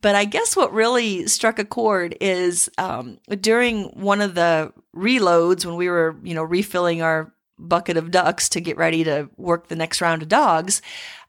But 0.00 0.14
I 0.14 0.24
guess 0.24 0.54
what 0.54 0.72
really 0.72 1.26
struck 1.26 1.58
a 1.58 1.64
chord 1.64 2.16
is 2.20 2.70
um, 2.78 3.18
during 3.40 3.84
one 4.00 4.20
of 4.20 4.34
the 4.34 4.72
reloads 4.94 5.66
when 5.66 5.74
we 5.74 5.88
were, 5.88 6.16
you 6.22 6.34
know, 6.34 6.44
refilling 6.44 7.02
our 7.02 7.32
bucket 7.58 7.96
of 7.96 8.12
ducks 8.12 8.48
to 8.50 8.60
get 8.60 8.76
ready 8.76 9.02
to 9.04 9.28
work 9.36 9.66
the 9.66 9.76
next 9.76 10.00
round 10.00 10.22
of 10.22 10.28
dogs. 10.28 10.80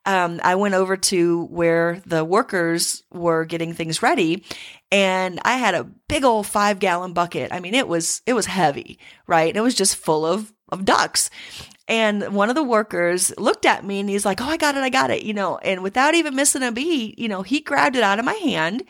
Um, 0.05 0.39
I 0.43 0.55
went 0.55 0.75
over 0.75 0.95
to 0.95 1.45
where 1.45 2.01
the 2.05 2.23
workers 2.23 3.03
were 3.11 3.45
getting 3.45 3.73
things 3.73 4.01
ready, 4.01 4.45
and 4.91 5.39
I 5.43 5.57
had 5.57 5.75
a 5.75 5.83
big 5.83 6.23
old 6.23 6.47
five 6.47 6.79
gallon 6.79 7.13
bucket. 7.13 7.51
I 7.51 7.59
mean, 7.59 7.73
it 7.73 7.87
was 7.87 8.21
it 8.25 8.33
was 8.33 8.45
heavy, 8.45 8.99
right? 9.27 9.49
And 9.49 9.57
It 9.57 9.61
was 9.61 9.75
just 9.75 9.97
full 9.97 10.25
of 10.25 10.53
of 10.71 10.86
ducks. 10.86 11.29
And 11.88 12.36
one 12.36 12.49
of 12.49 12.55
the 12.55 12.63
workers 12.63 13.34
looked 13.38 13.65
at 13.65 13.84
me 13.84 13.99
and 13.99 14.10
he's 14.10 14.25
like, 14.25 14.39
Oh, 14.39 14.45
I 14.45 14.58
got 14.58 14.75
it. 14.75 14.84
I 14.84 14.89
got 14.89 15.10
it. 15.10 15.23
You 15.23 15.34
know, 15.34 15.58
and 15.58 15.82
without 15.82 16.13
even 16.13 16.36
missing 16.36 16.63
a 16.63 16.71
beat, 16.71 17.17
you 17.17 17.27
know, 17.27 17.41
he 17.41 17.62
grabbed 17.62 17.95
it 17.95 18.03
out 18.03 18.19
of 18.19 18.25
my 18.25 18.36
hand 18.36 18.84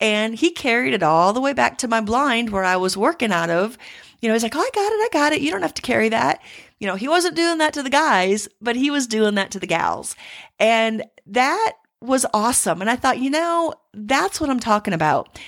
and 0.00 0.34
he 0.34 0.50
carried 0.50 0.94
it 0.94 1.02
all 1.02 1.32
the 1.32 1.40
way 1.40 1.52
back 1.52 1.78
to 1.78 1.88
my 1.88 2.00
blind 2.00 2.50
where 2.50 2.64
I 2.64 2.76
was 2.76 2.96
working 2.96 3.32
out 3.32 3.50
of. 3.50 3.76
You 4.20 4.28
know, 4.28 4.34
he's 4.34 4.42
like, 4.42 4.56
Oh, 4.56 4.60
I 4.60 4.70
got 4.74 4.92
it. 4.92 4.96
I 4.96 5.08
got 5.12 5.32
it. 5.32 5.42
You 5.42 5.50
don't 5.50 5.62
have 5.62 5.74
to 5.74 5.82
carry 5.82 6.08
that. 6.08 6.40
You 6.80 6.86
know, 6.86 6.96
he 6.96 7.08
wasn't 7.08 7.36
doing 7.36 7.58
that 7.58 7.74
to 7.74 7.82
the 7.82 7.90
guys, 7.90 8.48
but 8.60 8.76
he 8.76 8.90
was 8.90 9.06
doing 9.06 9.34
that 9.34 9.50
to 9.50 9.60
the 9.60 9.66
gals. 9.66 10.16
And 10.58 11.04
that 11.26 11.72
was 12.00 12.26
awesome. 12.32 12.80
And 12.80 12.90
I 12.90 12.96
thought, 12.96 13.18
you 13.18 13.30
know, 13.30 13.74
that's 13.92 14.40
what 14.40 14.50
I'm 14.50 14.60
talking 14.60 14.94
about 14.94 15.38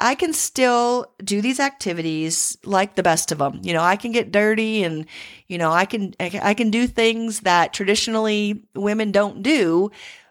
I 0.00 0.14
can 0.14 0.32
still 0.32 1.12
do 1.24 1.40
these 1.40 1.60
activities 1.60 2.56
like 2.64 2.94
the 2.94 3.02
best 3.02 3.32
of 3.32 3.38
them. 3.38 3.60
You 3.62 3.72
know, 3.72 3.82
I 3.82 3.96
can 3.96 4.12
get 4.12 4.32
dirty 4.32 4.84
and, 4.84 5.06
you 5.48 5.58
know, 5.58 5.72
I 5.72 5.84
can, 5.84 6.14
I 6.20 6.54
can 6.54 6.70
do 6.70 6.86
things 6.86 7.40
that 7.40 7.72
traditionally 7.72 8.62
women 8.74 9.12
don't 9.12 9.42
do, 9.42 9.90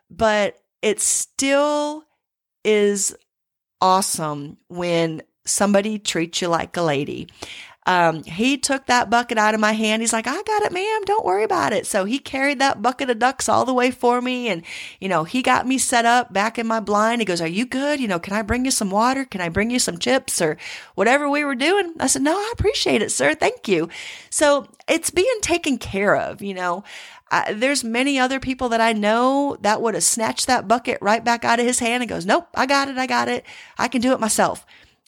but 0.10 0.58
it 0.82 1.01
still 1.01 2.04
is 2.63 3.15
awesome 3.82 4.58
when 4.67 5.21
somebody 5.45 5.99
treats 5.99 6.41
you 6.41 6.47
like 6.47 6.75
a 6.78 6.82
lady. 6.82 7.28
Um, 7.85 8.23
he 8.23 8.57
took 8.57 8.87
that 8.87 9.09
bucket 9.09 9.37
out 9.37 9.53
of 9.53 9.59
my 9.59 9.73
hand. 9.73 10.01
He's 10.01 10.13
like, 10.13 10.27
I 10.27 10.41
got 10.41 10.63
it, 10.63 10.71
ma'am. 10.71 11.03
Don't 11.05 11.25
worry 11.25 11.43
about 11.43 11.71
it. 11.71 11.85
So 11.85 12.05
he 12.05 12.17
carried 12.17 12.59
that 12.59 12.81
bucket 12.81 13.09
of 13.09 13.19
ducks 13.19 13.47
all 13.47 13.63
the 13.63 13.73
way 13.73 13.91
for 13.91 14.21
me. 14.21 14.47
And, 14.47 14.63
you 14.99 15.07
know, 15.07 15.23
he 15.23 15.41
got 15.43 15.67
me 15.67 15.77
set 15.77 16.03
up 16.05 16.33
back 16.33 16.57
in 16.57 16.65
my 16.65 16.79
blind. 16.79 17.21
He 17.21 17.25
goes, 17.25 17.41
Are 17.41 17.47
you 17.47 17.65
good? 17.65 17.99
You 17.99 18.07
know, 18.07 18.19
can 18.19 18.33
I 18.33 18.41
bring 18.41 18.65
you 18.65 18.71
some 18.71 18.89
water? 18.89 19.23
Can 19.23 19.41
I 19.41 19.49
bring 19.49 19.69
you 19.69 19.79
some 19.79 19.99
chips 19.99 20.41
or 20.41 20.57
whatever 20.95 21.29
we 21.29 21.43
were 21.43 21.55
doing? 21.55 21.93
I 21.99 22.07
said, 22.07 22.23
No, 22.23 22.35
I 22.35 22.53
appreciate 22.53 23.03
it, 23.03 23.11
sir. 23.11 23.35
Thank 23.35 23.67
you. 23.67 23.89
So 24.31 24.67
it's 24.87 25.11
being 25.11 25.39
taken 25.41 25.77
care 25.77 26.15
of, 26.15 26.41
you 26.41 26.53
know. 26.53 26.83
Uh, 27.31 27.53
there's 27.53 27.83
many 27.83 28.19
other 28.19 28.39
people 28.39 28.69
that 28.69 28.81
I 28.81 28.93
know 28.93 29.57
that 29.61 29.81
would 29.81 29.95
have 29.95 30.03
snatched 30.03 30.47
that 30.47 30.67
bucket 30.67 30.99
right 31.01 31.23
back 31.23 31.43
out 31.43 31.59
of 31.59 31.65
his 31.65 31.79
hand 31.79 32.01
and 32.01 32.09
goes, 32.09 32.25
Nope, 32.25 32.47
I 32.55 32.65
got 32.65 32.87
it. 32.87 32.97
I 32.97 33.05
got 33.05 33.27
it. 33.27 33.45
I 33.77 33.87
can 33.87 34.01
do 34.01 34.13
it 34.13 34.19
myself. 34.19 34.65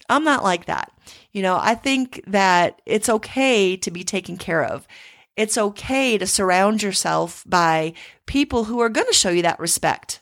I'm 0.09 0.23
not 0.23 0.43
like 0.43 0.65
that. 0.65 0.91
You 1.32 1.41
know, 1.41 1.58
I 1.60 1.76
think 1.76 2.24
that 2.28 2.82
it's 2.86 3.10
okay 3.10 3.78
to 3.78 3.91
be 3.91 4.04
taken 4.04 4.38
care 4.38 4.63
of. 4.63 4.88
It's 5.36 5.58
okay 5.58 6.17
to 6.17 6.26
surround 6.26 6.82
yourself 6.82 7.43
by 7.46 7.93
people 8.26 8.65
who 8.65 8.80
are 8.80 8.89
going 8.89 9.08
to 9.08 9.13
show 9.13 9.30
you 9.30 9.43
that 9.43 9.60
respect. 9.60 10.20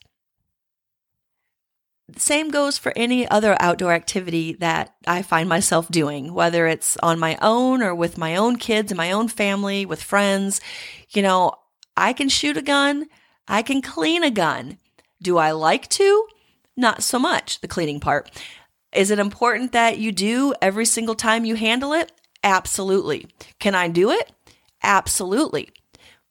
Same 2.17 2.49
goes 2.49 2.77
for 2.77 2.93
any 2.95 3.27
other 3.27 3.57
outdoor 3.59 3.91
activity 3.93 4.53
that 4.53 4.93
I 5.07 5.21
find 5.21 5.49
myself 5.49 5.89
doing, 5.89 6.33
whether 6.33 6.67
it's 6.67 6.97
on 6.97 7.17
my 7.17 7.37
own 7.41 7.81
or 7.81 7.95
with 7.95 8.17
my 8.17 8.35
own 8.35 8.57
kids 8.57 8.91
and 8.91 8.97
my 8.97 9.11
own 9.11 9.27
family, 9.27 9.85
with 9.85 10.03
friends. 10.03 10.61
You 11.09 11.23
know, 11.23 11.53
I 11.97 12.13
can 12.13 12.29
shoot 12.29 12.57
a 12.57 12.61
gun, 12.61 13.07
I 13.47 13.61
can 13.61 13.81
clean 13.81 14.23
a 14.23 14.29
gun. 14.29 14.77
Do 15.21 15.37
I 15.37 15.51
like 15.51 15.87
to? 15.89 16.27
Not 16.77 17.03
so 17.03 17.17
much, 17.17 17.61
the 17.61 17.67
cleaning 17.67 17.99
part. 17.99 18.29
Is 18.95 19.11
it 19.11 19.19
important 19.19 19.73
that 19.73 19.97
you 19.97 20.11
do 20.11 20.53
every 20.61 20.85
single 20.85 21.15
time 21.15 21.45
you 21.45 21.55
handle 21.55 21.93
it? 21.93 22.11
Absolutely. 22.43 23.27
Can 23.59 23.75
I 23.75 23.87
do 23.89 24.09
it? 24.09 24.31
Absolutely. 24.81 25.69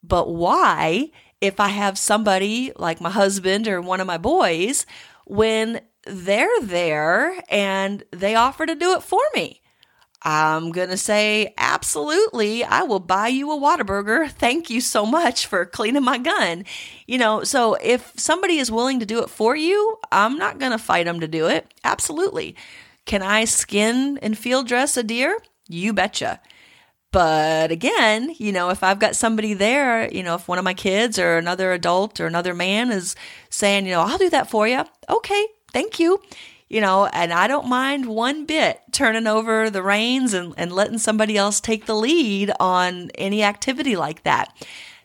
But 0.03 0.33
why, 0.33 1.11
if 1.40 1.61
I 1.61 1.68
have 1.68 1.98
somebody 1.98 2.72
like 2.77 3.00
my 3.00 3.11
husband 3.11 3.68
or 3.68 3.81
one 3.81 4.00
of 4.00 4.07
my 4.07 4.18
boys, 4.18 4.87
when 5.27 5.81
they're 6.07 6.61
there 6.62 7.38
and 7.48 8.03
they 8.11 8.35
offer 8.35 8.64
to 8.64 8.74
do 8.74 8.94
it 8.94 9.03
for 9.03 9.22
me? 9.35 9.61
I'm 10.24 10.72
going 10.72 10.88
to 10.88 10.96
say, 10.96 11.52
absolutely, 11.58 12.64
I 12.64 12.82
will 12.82 12.98
buy 12.98 13.28
you 13.28 13.52
a 13.52 13.58
Whataburger. 13.58 14.30
Thank 14.30 14.70
you 14.70 14.80
so 14.80 15.04
much 15.04 15.46
for 15.46 15.66
cleaning 15.66 16.02
my 16.02 16.16
gun. 16.16 16.64
You 17.06 17.18
know, 17.18 17.44
so 17.44 17.74
if 17.74 18.12
somebody 18.16 18.56
is 18.56 18.72
willing 18.72 19.00
to 19.00 19.06
do 19.06 19.22
it 19.22 19.28
for 19.28 19.54
you, 19.54 19.98
I'm 20.10 20.38
not 20.38 20.58
going 20.58 20.72
to 20.72 20.78
fight 20.78 21.04
them 21.04 21.20
to 21.20 21.28
do 21.28 21.46
it. 21.46 21.72
Absolutely. 21.84 22.56
Can 23.04 23.20
I 23.20 23.44
skin 23.44 24.18
and 24.22 24.37
field 24.37 24.66
dress 24.66 24.96
a 24.96 25.02
deer? 25.02 25.38
You 25.68 25.92
betcha. 25.92 26.40
But 27.12 27.70
again, 27.70 28.34
you 28.38 28.50
know, 28.50 28.70
if 28.70 28.82
I've 28.82 28.98
got 28.98 29.14
somebody 29.14 29.52
there, 29.52 30.10
you 30.10 30.22
know, 30.22 30.37
if 30.37 30.48
one 30.48 30.58
of 30.58 30.64
my 30.64 30.74
kids 30.74 31.18
or 31.18 31.37
another 31.37 31.72
adult 31.72 32.18
or 32.18 32.26
another 32.26 32.54
man 32.54 32.90
is 32.90 33.14
saying, 33.50 33.84
you 33.84 33.92
know, 33.92 34.00
I'll 34.00 34.18
do 34.18 34.30
that 34.30 34.50
for 34.50 34.66
you. 34.66 34.84
Okay, 35.08 35.46
thank 35.70 36.00
you 36.00 36.20
you 36.74 36.80
know, 36.80 37.06
and 37.06 37.32
I 37.32 37.46
don't 37.46 37.68
mind 37.68 38.06
one 38.06 38.46
bit 38.46 38.80
turning 38.90 39.28
over 39.28 39.70
the 39.70 39.80
reins 39.80 40.34
and, 40.34 40.52
and 40.56 40.72
letting 40.72 40.98
somebody 40.98 41.37
else 41.37 41.60
take 41.60 41.87
the 41.87 41.94
lead 41.94 42.50
on 42.58 43.12
any 43.14 43.44
activity 43.44 43.94
like 43.94 44.24
that. 44.24 44.52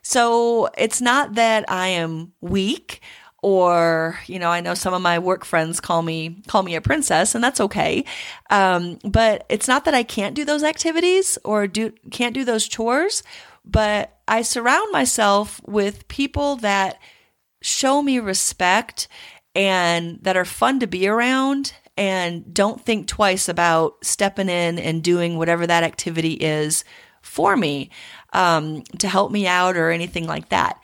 So 0.02 0.70
it's 0.80 1.00
not 1.00 1.36
that 1.36 1.66
I 1.70 1.90
am 1.90 2.34
weak 2.42 3.02
or 3.42 4.20
you 4.26 4.38
know 4.38 4.50
i 4.50 4.60
know 4.60 4.74
some 4.74 4.94
of 4.94 5.02
my 5.02 5.18
work 5.18 5.46
friends 5.46 5.80
call 5.80 6.02
me 6.02 6.42
call 6.48 6.62
me 6.62 6.76
a 6.76 6.82
princess 6.82 7.34
and 7.34 7.42
that's 7.42 7.62
okay 7.62 8.04
um, 8.50 9.00
but 9.06 9.46
it's 9.48 9.66
not 9.66 9.86
that 9.86 9.94
i 9.94 10.04
can't 10.04 10.36
do 10.36 10.44
those 10.44 10.62
activities 10.62 11.38
or 11.46 11.66
do 11.66 11.94
can't 12.12 12.34
do 12.34 12.44
those 12.44 12.68
chores 12.68 13.24
but 13.64 14.20
i 14.28 14.42
surround 14.42 14.92
myself 14.92 15.62
with 15.66 16.06
people 16.10 16.58
that 16.58 17.00
show 17.62 18.02
me 18.02 18.20
respect 18.20 19.08
and 19.60 20.20
that 20.22 20.38
are 20.38 20.46
fun 20.46 20.80
to 20.80 20.88
be 20.88 21.06
around 21.06 21.74
and 21.98 22.54
don't 22.54 22.86
think 22.86 23.08
twice 23.08 23.50
about 23.50 23.98
stepping 24.02 24.48
in 24.48 24.80
and 24.80 25.04
doing 25.04 25.38
whatever 25.38 25.68
that 25.68 25.84
activity 25.84 26.32
is 26.36 26.86
for 27.22 27.58
me 27.58 27.90
um, 28.32 28.84
to 29.00 29.10
help 29.10 29.34
me 29.34 29.46
out 29.46 29.76
or 29.76 29.92
anything 29.92 30.26
like 30.26 30.48
that. 30.48 30.82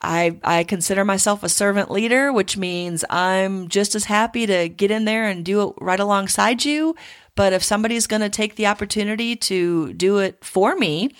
I, 0.00 0.38
I 0.42 0.64
consider 0.64 1.04
myself 1.04 1.42
a 1.42 1.50
servant 1.50 1.90
leader, 1.90 2.32
which 2.32 2.56
means 2.56 3.04
I'm 3.10 3.68
just 3.68 3.94
as 3.94 4.04
happy 4.04 4.46
to 4.46 4.70
get 4.70 4.90
in 4.90 5.04
there 5.04 5.28
and 5.28 5.44
do 5.44 5.68
it 5.68 5.74
right 5.82 6.00
alongside 6.00 6.64
you. 6.64 6.96
But 7.34 7.52
if 7.52 7.62
somebody's 7.62 8.06
going 8.06 8.22
to 8.22 8.30
take 8.30 8.54
the 8.54 8.66
opportunity 8.66 9.36
to 9.36 9.92
do 9.92 10.16
it 10.16 10.42
for 10.42 10.76
me, 10.76 11.10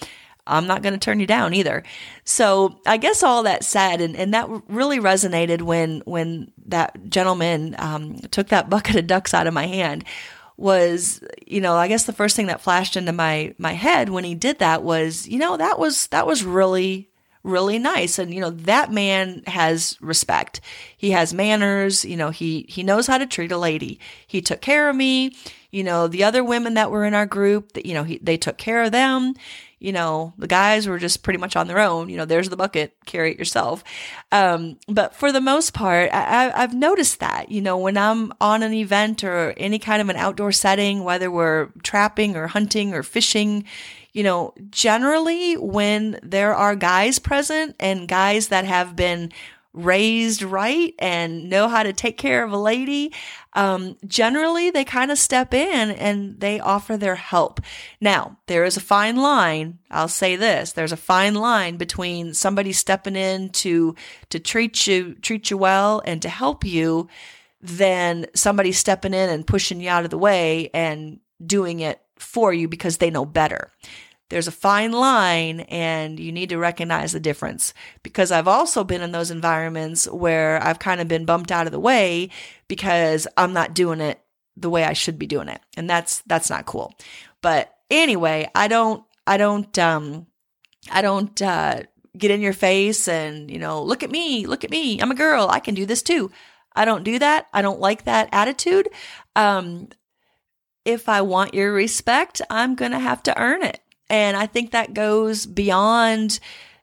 I'm 0.47 0.67
not 0.67 0.83
going 0.83 0.93
to 0.93 0.99
turn 0.99 1.21
you 1.21 1.27
down 1.27 1.55
either. 1.55 1.83
So 2.25 2.79
I 2.87 2.97
guess 2.97 3.23
all 3.23 3.43
that 3.45 3.65
said, 3.65 4.01
and, 4.01 4.15
and 4.17 4.35
that 4.35 4.49
really 4.69 4.99
resonated 4.99 5.63
when 5.63 6.03
when 6.05 6.51
that 6.67 7.09
gentleman 7.09 7.75
um, 7.79 8.17
took 8.31 8.49
that 8.49 8.71
bucket 8.71 8.97
of 8.97 9.07
ducks 9.07 9.35
out 9.35 9.47
of 9.47 9.55
my 9.55 9.67
hand. 9.67 10.05
Was 10.57 11.21
you 11.47 11.61
know 11.61 11.75
I 11.75 11.89
guess 11.89 12.05
the 12.05 12.13
first 12.13 12.37
thing 12.37 12.47
that 12.47 12.61
flashed 12.61 12.97
into 12.97 13.13
my 13.13 13.55
my 13.59 13.73
head 13.73 14.09
when 14.09 14.23
he 14.23 14.37
did 14.37 14.61
that 14.61 14.85
was 14.85 15.27
you 15.27 15.39
know 15.39 15.57
that 15.57 15.81
was 15.81 16.07
that 16.09 16.29
was 16.29 16.45
really 16.45 17.11
really 17.43 17.79
nice. 17.79 18.19
And 18.19 18.33
you 18.33 18.41
know 18.41 18.51
that 18.51 18.93
man 18.93 19.43
has 19.47 19.99
respect. 20.01 20.61
He 20.97 21.11
has 21.11 21.35
manners. 21.35 22.05
You 22.05 22.17
know 22.17 22.31
he 22.31 22.67
he 22.69 22.83
knows 22.83 23.07
how 23.07 23.19
to 23.19 23.27
treat 23.27 23.53
a 23.53 23.59
lady. 23.59 23.99
He 24.27 24.41
took 24.41 24.61
care 24.61 24.89
of 24.89 24.97
me. 24.97 25.37
You 25.71 25.83
know 25.83 26.07
the 26.07 26.25
other 26.25 26.45
women 26.45 26.75
that 26.75 26.91
were 26.91 27.05
in 27.05 27.15
our 27.15 27.27
group 27.27 27.73
that 27.73 27.87
you 27.87 27.95
know 27.95 28.05
he, 28.05 28.19
they 28.19 28.37
took 28.37 28.57
care 28.57 28.83
of 28.83 28.93
them 28.93 29.35
you 29.85 29.93
know, 29.93 30.33
the 30.39 30.47
guys 30.47 30.89
were 30.89 30.99
just 30.99 31.23
pretty 31.23 31.39
much 31.39 31.57
on 31.57 31.67
their 31.67 31.79
own. 31.79 32.09
You 32.09 32.17
know, 32.17 32.25
there's 32.25 32.49
the 32.49 32.57
bucket, 32.57 32.97
carry 33.05 33.33
it 33.33 33.39
yourself. 33.39 33.85
Um, 34.33 34.79
but 34.89 35.15
for 35.15 35.31
the 35.31 35.43
most 35.43 35.75
part, 35.75 36.09
I, 36.11 36.51
I've 36.55 36.73
noticed 36.73 37.21
that, 37.21 37.51
you 37.51 37.61
know, 37.61 37.77
when 37.77 37.99
I'm 37.99 38.33
on 38.41 38.63
an 38.63 38.73
event 38.73 39.23
or 39.23 39.53
any 39.59 39.79
kind 39.79 40.01
of 40.01 40.09
an 40.09 40.17
outdoor 40.17 40.53
setting, 40.53 41.05
whether 41.05 41.31
we're 41.31 41.69
trapping 41.83 42.35
or 42.35 42.47
hunting 42.47 42.95
or 42.95 43.03
fishing, 43.03 43.65
you 44.15 44.23
know, 44.23 44.55
generally 44.71 45.59
when 45.59 46.19
there 46.23 46.55
are 46.55 46.75
guys 46.75 47.19
present 47.19 47.77
and 47.79 48.09
guys 48.09 48.49
that 48.49 48.65
have 48.65 48.97
been 48.97 49.33
raised 49.75 50.43
right 50.43 50.95
and 50.99 51.51
know 51.51 51.69
how 51.69 51.83
to 51.83 51.93
take 51.93 52.17
care 52.17 52.45
of 52.45 52.53
a 52.53 52.57
lady, 52.57 53.13
um, 53.53 53.97
generally 54.07 54.71
they 54.71 54.85
kind 54.85 55.11
of 55.11 55.19
step 55.19 55.53
in 55.53 55.91
and 55.91 56.41
they 56.41 56.61
offer 56.61 56.97
their 56.97 57.17
help. 57.17 57.61
Now, 58.01 58.39
there 58.47 58.65
is 58.65 58.77
a 58.77 58.81
fine 58.81 59.17
line. 59.17 59.81
I'll 59.91 60.09
say 60.09 60.37
this: 60.37 60.73
there's 60.73 60.93
a 60.93 60.97
fine 60.97 61.35
line 61.35 61.77
between 61.77 62.33
somebody 62.33 62.73
stepping 62.73 63.17
in 63.17 63.51
to 63.51 63.95
to 64.31 64.39
treat 64.39 64.87
you 64.87 65.15
treat 65.15 65.51
you 65.51 65.59
well 65.59 66.01
and 66.07 66.23
to 66.23 66.29
help 66.29 66.65
you, 66.65 67.09
than 67.65 68.27
somebody 68.35 68.73
stepping 68.73 69.15
in 69.15 69.31
and 69.31 69.47
pushing 69.47 69.81
you 69.81 69.89
out 69.89 70.05
of 70.05 70.11
the 70.11 70.19
way 70.19 70.71
and 70.75 71.19
doing 71.45 71.81
it 71.81 72.01
for 72.17 72.53
you 72.53 72.69
because 72.69 72.99
they 72.99 73.11
know 73.11 73.25
better 73.25 73.71
there's 74.31 74.49
a 74.49 74.53
fine 74.53 74.93
line 74.93 75.61
and 75.61 76.19
you 76.19 76.33
need 76.33 76.49
to 76.49 76.59
recognize 76.59 77.13
the 77.13 77.21
difference 77.21 77.75
because 78.03 78.33
I've 78.33 78.49
also 78.49 78.83
been 78.83 79.03
in 79.03 79.13
those 79.13 79.31
environments 79.31 80.09
where 80.09 80.63
I've 80.63 80.79
kind 80.79 81.01
of 81.01 81.09
been 81.09 81.25
bumped 81.25 81.53
out 81.53 81.67
of 81.67 81.73
the 81.73 81.81
way 81.81 82.31
because 82.67 83.27
I'm 83.37 83.53
not 83.53 83.75
doing 83.75 84.01
it 84.01 84.21
the 84.57 84.71
way 84.71 84.85
I 84.85 84.93
should 84.93 85.19
be 85.19 85.27
doing 85.27 85.49
it. 85.49 85.61
And 85.77 85.89
that's 85.91 86.23
that's 86.23 86.49
not 86.49 86.67
cool. 86.67 86.95
But 87.43 87.75
anyway, 87.91 88.51
I 88.55 88.69
don't 88.69 89.05
I 89.27 89.37
don't 89.37 89.79
um 89.79 90.27
I 90.91 91.03
don't 91.03 91.41
uh 91.43 91.83
get 92.17 92.31
in 92.31 92.41
your 92.41 92.53
face 92.53 93.09
and, 93.09 93.51
you 93.51 93.59
know, 93.59 93.83
look 93.83 94.03
at 94.03 94.11
me, 94.11 94.47
look 94.47 94.65
at 94.65 94.71
me. 94.71 95.01
I'm 95.01 95.11
a 95.11 95.17
girl. 95.17 95.49
I 95.51 95.61
can 95.61 95.75
do 95.75 95.85
this 95.85 96.03
too. 96.03 96.31
I 96.75 96.85
don't 96.85 97.05
do 97.05 97.19
that. 97.19 97.49
I 97.53 97.61
don't 97.61 97.81
like 97.81 98.05
that 98.05 98.29
attitude. 98.33 98.89
Um 99.37 99.89
if 100.85 101.09
I 101.09 101.23
want 101.23 101.55
your 101.55 101.73
respect, 101.73 102.43
I'm 102.51 102.75
going 102.75 102.93
to 102.93 102.99
have 102.99 103.23
to 103.23 103.39
earn 103.41 103.63
it. 103.63 103.81
And 104.11 104.37
I 104.37 104.47
think 104.47 104.71
that 104.71 104.95
goes 104.95 105.47
beyond, 105.47 106.39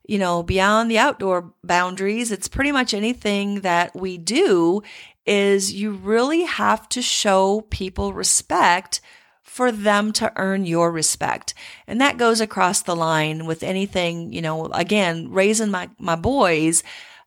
you 0.08 0.18
know, 0.18 0.44
beyond 0.44 0.90
the 0.90 0.98
outdoor 0.98 1.54
boundaries. 1.64 2.32
It's 2.32 2.48
pretty 2.48 2.72
much 2.72 2.94
anything 2.94 3.62
that 3.62 3.96
we 3.96 4.18
do 4.18 4.82
is 5.26 5.74
you 5.74 5.92
really 5.92 6.44
have 6.44 6.90
to 6.90 7.02
show 7.02 7.62
people 7.70 8.14
respect 8.14 9.02
for 9.44 9.72
them 9.72 10.14
to 10.14 10.32
earn 10.38 10.66
your 10.66 10.92
respect. 10.92 11.54
And 11.86 12.00
that 12.00 12.18
goes 12.18 12.40
across 12.40 12.82
the 12.82 12.96
line 12.96 13.46
with 13.46 13.64
anything, 13.64 14.32
you 14.32 14.42
know, 14.42 14.68
again, 14.68 15.30
raising 15.30 15.70
my, 15.70 15.90
my 16.00 16.16
boys, 16.16 16.84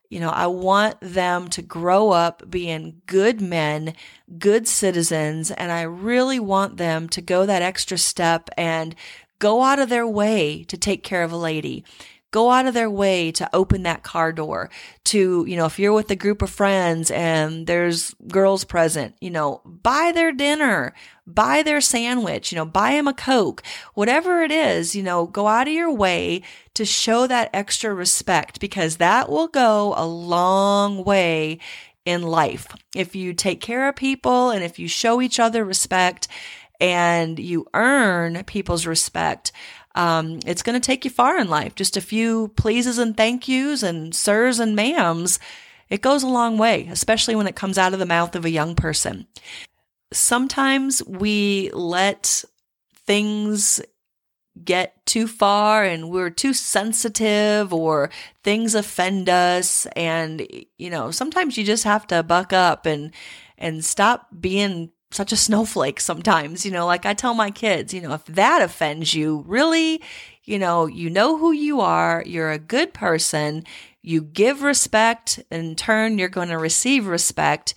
you 0.08 0.20
know, 0.20 0.30
I 0.30 0.46
want 0.46 0.96
them 1.00 1.48
to 1.48 1.60
grow 1.60 2.10
up 2.10 2.48
being 2.48 3.02
good 3.06 3.40
men, 3.40 3.94
good 4.38 4.66
citizens, 4.68 5.50
and 5.50 5.72
I 5.72 5.82
really 5.82 6.38
want 6.38 6.76
them 6.76 7.08
to 7.10 7.20
go 7.20 7.46
that 7.46 7.62
extra 7.62 7.98
step 7.98 8.48
and 8.56 8.94
go 9.38 9.62
out 9.62 9.78
of 9.78 9.88
their 9.88 10.06
way 10.06 10.64
to 10.64 10.76
take 10.76 11.02
care 11.02 11.22
of 11.22 11.32
a 11.32 11.36
lady, 11.36 11.84
go 12.34 12.50
out 12.50 12.66
of 12.66 12.74
their 12.74 12.90
way 12.90 13.30
to 13.30 13.48
open 13.52 13.84
that 13.84 14.02
car 14.02 14.32
door 14.32 14.68
to, 15.04 15.44
you 15.46 15.56
know, 15.56 15.66
if 15.66 15.78
you're 15.78 15.92
with 15.92 16.10
a 16.10 16.16
group 16.16 16.42
of 16.42 16.50
friends 16.50 17.08
and 17.12 17.68
there's 17.68 18.12
girls 18.26 18.64
present, 18.64 19.14
you 19.20 19.30
know, 19.30 19.60
buy 19.64 20.10
their 20.12 20.32
dinner, 20.32 20.92
buy 21.28 21.62
their 21.62 21.80
sandwich, 21.80 22.50
you 22.50 22.56
know, 22.56 22.64
buy 22.64 22.90
them 22.90 23.06
a 23.06 23.14
Coke, 23.14 23.62
whatever 23.94 24.42
it 24.42 24.50
is, 24.50 24.96
you 24.96 25.02
know, 25.04 25.26
go 25.26 25.46
out 25.46 25.68
of 25.68 25.72
your 25.72 25.92
way 25.92 26.42
to 26.74 26.84
show 26.84 27.28
that 27.28 27.50
extra 27.54 27.94
respect 27.94 28.58
because 28.58 28.96
that 28.96 29.28
will 29.28 29.46
go 29.46 29.94
a 29.96 30.04
long 30.04 31.04
way 31.04 31.60
in 32.04 32.22
life. 32.22 32.66
If 32.96 33.14
you 33.14 33.32
take 33.32 33.60
care 33.60 33.88
of 33.88 33.94
people 33.94 34.50
and 34.50 34.64
if 34.64 34.78
you 34.78 34.88
show 34.88 35.22
each 35.22 35.38
other 35.38 35.64
respect 35.64 36.26
and 36.80 37.38
you 37.38 37.66
earn 37.74 38.42
people's 38.44 38.86
respect, 38.86 39.52
um, 39.94 40.40
it's 40.46 40.62
going 40.62 40.80
to 40.80 40.84
take 40.84 41.04
you 41.04 41.10
far 41.10 41.38
in 41.38 41.48
life. 41.48 41.74
Just 41.74 41.96
a 41.96 42.00
few 42.00 42.48
pleases 42.56 42.98
and 42.98 43.16
thank 43.16 43.48
yous 43.48 43.82
and 43.82 44.14
sirs 44.14 44.58
and 44.58 44.76
ma'ams. 44.76 45.38
It 45.88 46.02
goes 46.02 46.22
a 46.22 46.28
long 46.28 46.58
way, 46.58 46.88
especially 46.90 47.36
when 47.36 47.46
it 47.46 47.56
comes 47.56 47.78
out 47.78 47.92
of 47.92 47.98
the 47.98 48.06
mouth 48.06 48.34
of 48.34 48.44
a 48.44 48.50
young 48.50 48.74
person. 48.74 49.26
Sometimes 50.12 51.04
we 51.06 51.70
let 51.72 52.44
things 53.06 53.80
get 54.62 55.04
too 55.04 55.26
far 55.26 55.84
and 55.84 56.10
we're 56.10 56.30
too 56.30 56.54
sensitive 56.54 57.72
or 57.72 58.10
things 58.44 58.74
offend 58.74 59.28
us 59.28 59.84
and 59.96 60.46
you 60.78 60.88
know 60.88 61.10
sometimes 61.10 61.58
you 61.58 61.64
just 61.64 61.82
have 61.82 62.06
to 62.06 62.22
buck 62.22 62.52
up 62.52 62.86
and 62.86 63.12
and 63.58 63.84
stop 63.84 64.28
being 64.38 64.90
such 65.14 65.32
a 65.32 65.36
snowflake 65.36 66.00
sometimes, 66.00 66.64
you 66.64 66.72
know, 66.72 66.86
like 66.86 67.06
I 67.06 67.14
tell 67.14 67.34
my 67.34 67.50
kids, 67.50 67.94
you 67.94 68.00
know, 68.00 68.14
if 68.14 68.24
that 68.26 68.62
offends 68.62 69.14
you, 69.14 69.44
really, 69.46 70.02
you 70.44 70.58
know, 70.58 70.86
you 70.86 71.08
know 71.08 71.38
who 71.38 71.52
you 71.52 71.80
are, 71.80 72.22
you're 72.26 72.50
a 72.50 72.58
good 72.58 72.92
person, 72.92 73.64
you 74.02 74.20
give 74.20 74.62
respect, 74.62 75.40
in 75.50 75.76
turn, 75.76 76.18
you're 76.18 76.28
going 76.28 76.48
to 76.48 76.58
receive 76.58 77.06
respect. 77.06 77.74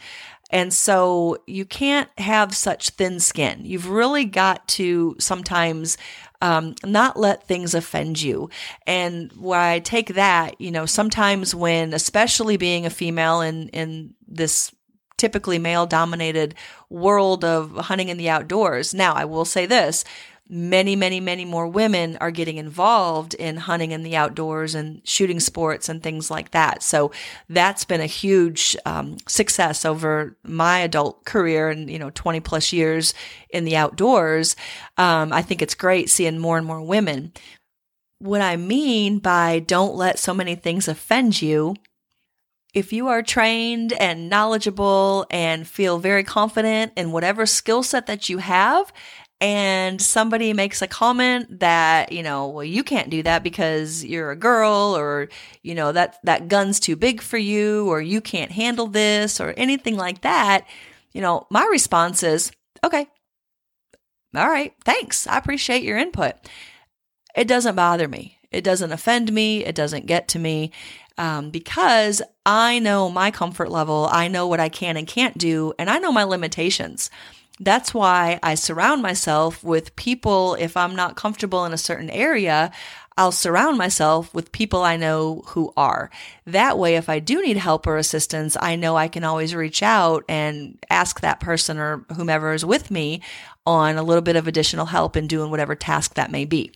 And 0.49 0.73
so 0.73 1.37
you 1.45 1.65
can't 1.65 2.09
have 2.17 2.55
such 2.55 2.91
thin 2.91 3.19
skin. 3.19 3.65
You've 3.65 3.89
really 3.89 4.25
got 4.25 4.67
to 4.69 5.15
sometimes 5.19 5.97
um, 6.41 6.75
not 6.85 7.17
let 7.17 7.47
things 7.47 7.73
offend 7.73 8.21
you. 8.21 8.49
And 8.85 9.31
why 9.33 9.73
I 9.73 9.79
take 9.79 10.15
that, 10.15 10.59
you 10.59 10.71
know, 10.71 10.85
sometimes 10.85 11.53
when, 11.53 11.93
especially 11.93 12.57
being 12.57 12.85
a 12.85 12.89
female 12.89 13.41
in 13.41 13.69
in 13.69 14.13
this 14.27 14.71
typically 15.17 15.59
male 15.59 15.85
dominated 15.85 16.55
world 16.89 17.43
of 17.43 17.75
hunting 17.75 18.09
in 18.09 18.17
the 18.17 18.29
outdoors. 18.29 18.93
Now, 18.93 19.13
I 19.13 19.25
will 19.25 19.45
say 19.45 19.65
this 19.65 20.03
many, 20.49 20.95
many, 20.95 21.19
many 21.19 21.45
more 21.45 21.67
women 21.67 22.17
are 22.21 22.31
getting 22.31 22.57
involved 22.57 23.33
in 23.33 23.57
hunting 23.57 23.91
in 23.91 24.03
the 24.03 24.15
outdoors 24.15 24.75
and 24.75 25.01
shooting 25.07 25.39
sports 25.39 25.89
and 25.89 26.01
things 26.01 26.31
like 26.31 26.51
that. 26.51 26.81
So 26.81 27.11
that's 27.49 27.83
been 27.83 28.01
a 28.01 28.05
huge 28.05 28.77
um, 28.85 29.17
success 29.27 29.83
over 29.83 30.37
my 30.43 30.79
adult 30.79 31.25
career 31.25 31.69
and, 31.69 31.89
you 31.89 31.99
know, 31.99 32.11
20 32.11 32.39
plus 32.39 32.71
years 32.71 33.13
in 33.49 33.65
the 33.65 33.75
outdoors. 33.75 34.55
Um, 34.97 35.33
I 35.33 35.41
think 35.41 35.61
it's 35.61 35.75
great 35.75 36.09
seeing 36.09 36.39
more 36.39 36.57
and 36.57 36.65
more 36.65 36.81
women. 36.81 37.33
What 38.19 38.41
I 38.41 38.55
mean 38.55 39.19
by 39.19 39.59
don't 39.59 39.95
let 39.95 40.17
so 40.17 40.33
many 40.33 40.55
things 40.55 40.87
offend 40.87 41.41
you 41.41 41.75
if 42.73 42.93
you 42.93 43.07
are 43.07 43.23
trained 43.23 43.93
and 43.93 44.29
knowledgeable 44.29 45.25
and 45.29 45.67
feel 45.67 45.99
very 45.99 46.23
confident 46.23 46.93
in 46.95 47.11
whatever 47.11 47.45
skill 47.45 47.83
set 47.83 48.07
that 48.07 48.29
you 48.29 48.37
have, 48.39 48.91
and 49.39 50.01
somebody 50.01 50.51
makes 50.53 50.81
a 50.81 50.87
comment 50.87 51.59
that, 51.59 52.11
you 52.11 52.23
know, 52.23 52.47
well, 52.47 52.63
you 52.63 52.83
can't 52.83 53.11
do 53.11 53.21
that 53.23 53.43
because 53.43 54.03
you're 54.03 54.31
a 54.31 54.35
girl 54.35 54.95
or, 54.97 55.29
you 55.61 55.75
know, 55.75 55.91
that, 55.91 56.17
that 56.23 56.47
gun's 56.47 56.79
too 56.79 56.95
big 56.95 57.21
for 57.21 57.37
you 57.37 57.87
or 57.87 58.01
you 58.01 58.19
can't 58.19 58.51
handle 58.51 58.87
this 58.87 59.39
or 59.39 59.53
anything 59.55 59.95
like 59.95 60.21
that, 60.21 60.65
you 61.11 61.21
know, 61.21 61.45
my 61.49 61.67
response 61.71 62.23
is, 62.23 62.51
okay, 62.83 63.07
all 64.35 64.49
right, 64.49 64.73
thanks. 64.83 65.27
I 65.27 65.37
appreciate 65.37 65.83
your 65.83 65.97
input. 65.97 66.33
It 67.35 67.47
doesn't 67.47 67.75
bother 67.75 68.07
me. 68.07 68.37
It 68.51 68.63
doesn't 68.63 68.91
offend 68.91 69.31
me. 69.31 69.63
It 69.63 69.75
doesn't 69.75 70.07
get 70.07 70.27
to 70.29 70.39
me 70.39 70.71
um, 71.17 71.49
because 71.49 72.21
I 72.45 72.79
know 72.79 73.09
my 73.09 73.31
comfort 73.31 73.69
level. 73.69 74.07
I 74.11 74.27
know 74.27 74.47
what 74.47 74.59
I 74.59 74.69
can 74.69 74.97
and 74.97 75.07
can't 75.07 75.37
do, 75.37 75.73
and 75.77 75.89
I 75.89 75.99
know 75.99 76.11
my 76.11 76.23
limitations. 76.23 77.09
That's 77.59 77.93
why 77.93 78.39
I 78.43 78.55
surround 78.55 79.01
myself 79.01 79.63
with 79.63 79.95
people. 79.95 80.55
If 80.55 80.77
I'm 80.77 80.95
not 80.95 81.15
comfortable 81.15 81.65
in 81.65 81.73
a 81.73 81.77
certain 81.77 82.09
area, 82.11 82.71
I'll 83.17 83.31
surround 83.31 83.79
myself 83.79 84.31
with 84.33 84.51
people 84.51 84.83
I 84.83 84.95
know 84.95 85.41
who 85.47 85.73
are. 85.75 86.11
That 86.45 86.77
way, 86.77 86.95
if 86.95 87.09
I 87.09 87.17
do 87.17 87.41
need 87.41 87.57
help 87.57 87.87
or 87.87 87.97
assistance, 87.97 88.55
I 88.59 88.75
know 88.75 88.95
I 88.95 89.07
can 89.07 89.23
always 89.23 89.55
reach 89.55 89.81
out 89.81 90.23
and 90.29 90.77
ask 90.91 91.21
that 91.21 91.39
person 91.39 91.79
or 91.79 92.05
whomever 92.15 92.53
is 92.53 92.63
with 92.63 92.91
me 92.91 93.23
on 93.65 93.97
a 93.97 94.03
little 94.03 94.21
bit 94.21 94.35
of 94.35 94.47
additional 94.47 94.85
help 94.85 95.17
in 95.17 95.25
doing 95.25 95.49
whatever 95.49 95.73
task 95.73 96.13
that 96.13 96.31
may 96.31 96.45
be. 96.45 96.71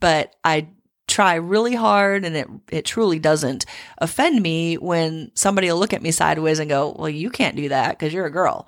But 0.00 0.34
I 0.42 0.68
try 1.12 1.34
really 1.34 1.74
hard 1.74 2.24
and 2.24 2.36
it 2.36 2.48
it 2.70 2.84
truly 2.84 3.18
doesn't 3.18 3.66
offend 3.98 4.42
me 4.42 4.76
when 4.76 5.30
somebody 5.34 5.70
will 5.70 5.78
look 5.78 5.92
at 5.92 6.02
me 6.02 6.10
sideways 6.10 6.58
and 6.58 6.68
go, 6.70 6.94
"Well, 6.98 7.08
you 7.08 7.30
can't 7.30 7.56
do 7.56 7.68
that 7.68 7.90
because 7.90 8.12
you're 8.12 8.26
a 8.26 8.30
girl." 8.30 8.66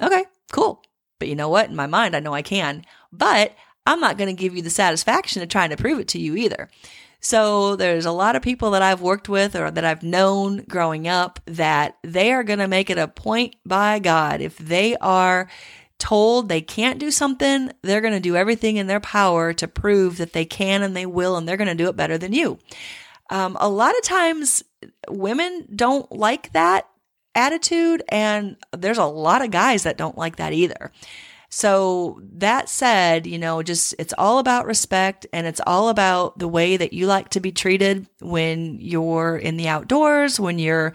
Okay, 0.00 0.24
cool. 0.52 0.82
But 1.18 1.28
you 1.28 1.34
know 1.34 1.48
what? 1.48 1.68
In 1.68 1.76
my 1.76 1.86
mind, 1.86 2.14
I 2.14 2.20
know 2.20 2.34
I 2.34 2.42
can. 2.42 2.84
But 3.12 3.54
I'm 3.86 4.00
not 4.00 4.18
going 4.18 4.28
to 4.28 4.40
give 4.40 4.54
you 4.54 4.62
the 4.62 4.70
satisfaction 4.70 5.42
of 5.42 5.48
trying 5.48 5.70
to 5.70 5.76
prove 5.76 5.98
it 5.98 6.08
to 6.08 6.20
you 6.20 6.36
either. 6.36 6.68
So 7.20 7.74
there's 7.74 8.06
a 8.06 8.12
lot 8.12 8.36
of 8.36 8.42
people 8.42 8.70
that 8.72 8.82
I've 8.82 9.00
worked 9.00 9.28
with 9.28 9.56
or 9.56 9.70
that 9.70 9.84
I've 9.84 10.02
known 10.02 10.64
growing 10.68 11.08
up 11.08 11.40
that 11.46 11.96
they 12.04 12.32
are 12.32 12.44
going 12.44 12.60
to 12.60 12.68
make 12.68 12.90
it 12.90 12.98
a 12.98 13.08
point 13.08 13.56
by 13.66 13.98
God 13.98 14.40
if 14.40 14.56
they 14.58 14.96
are 14.98 15.48
told 15.98 16.48
they 16.48 16.60
can't 16.60 16.98
do 16.98 17.10
something, 17.10 17.72
they're 17.82 18.00
going 18.00 18.14
to 18.14 18.20
do 18.20 18.36
everything 18.36 18.76
in 18.76 18.86
their 18.86 19.00
power 19.00 19.52
to 19.54 19.68
prove 19.68 20.18
that 20.18 20.32
they 20.32 20.44
can 20.44 20.82
and 20.82 20.96
they 20.96 21.06
will, 21.06 21.36
and 21.36 21.48
they're 21.48 21.56
going 21.56 21.68
to 21.68 21.74
do 21.74 21.88
it 21.88 21.96
better 21.96 22.18
than 22.18 22.32
you. 22.32 22.58
Um, 23.30 23.56
a 23.60 23.68
lot 23.68 23.96
of 23.96 24.02
times, 24.02 24.62
women 25.08 25.68
don't 25.74 26.10
like 26.10 26.52
that 26.52 26.88
attitude, 27.34 28.02
and 28.08 28.56
there's 28.76 28.98
a 28.98 29.04
lot 29.04 29.44
of 29.44 29.50
guys 29.50 29.82
that 29.82 29.98
don't 29.98 30.16
like 30.16 30.36
that 30.36 30.52
either. 30.52 30.92
So, 31.50 32.20
that 32.34 32.68
said, 32.68 33.26
you 33.26 33.38
know, 33.38 33.62
just 33.62 33.94
it's 33.98 34.12
all 34.18 34.38
about 34.38 34.66
respect 34.66 35.26
and 35.32 35.46
it's 35.46 35.62
all 35.66 35.88
about 35.88 36.38
the 36.38 36.48
way 36.48 36.76
that 36.76 36.92
you 36.92 37.06
like 37.06 37.30
to 37.30 37.40
be 37.40 37.52
treated 37.52 38.06
when 38.20 38.78
you're 38.80 39.38
in 39.38 39.56
the 39.56 39.68
outdoors, 39.68 40.38
when 40.38 40.58
you're, 40.58 40.92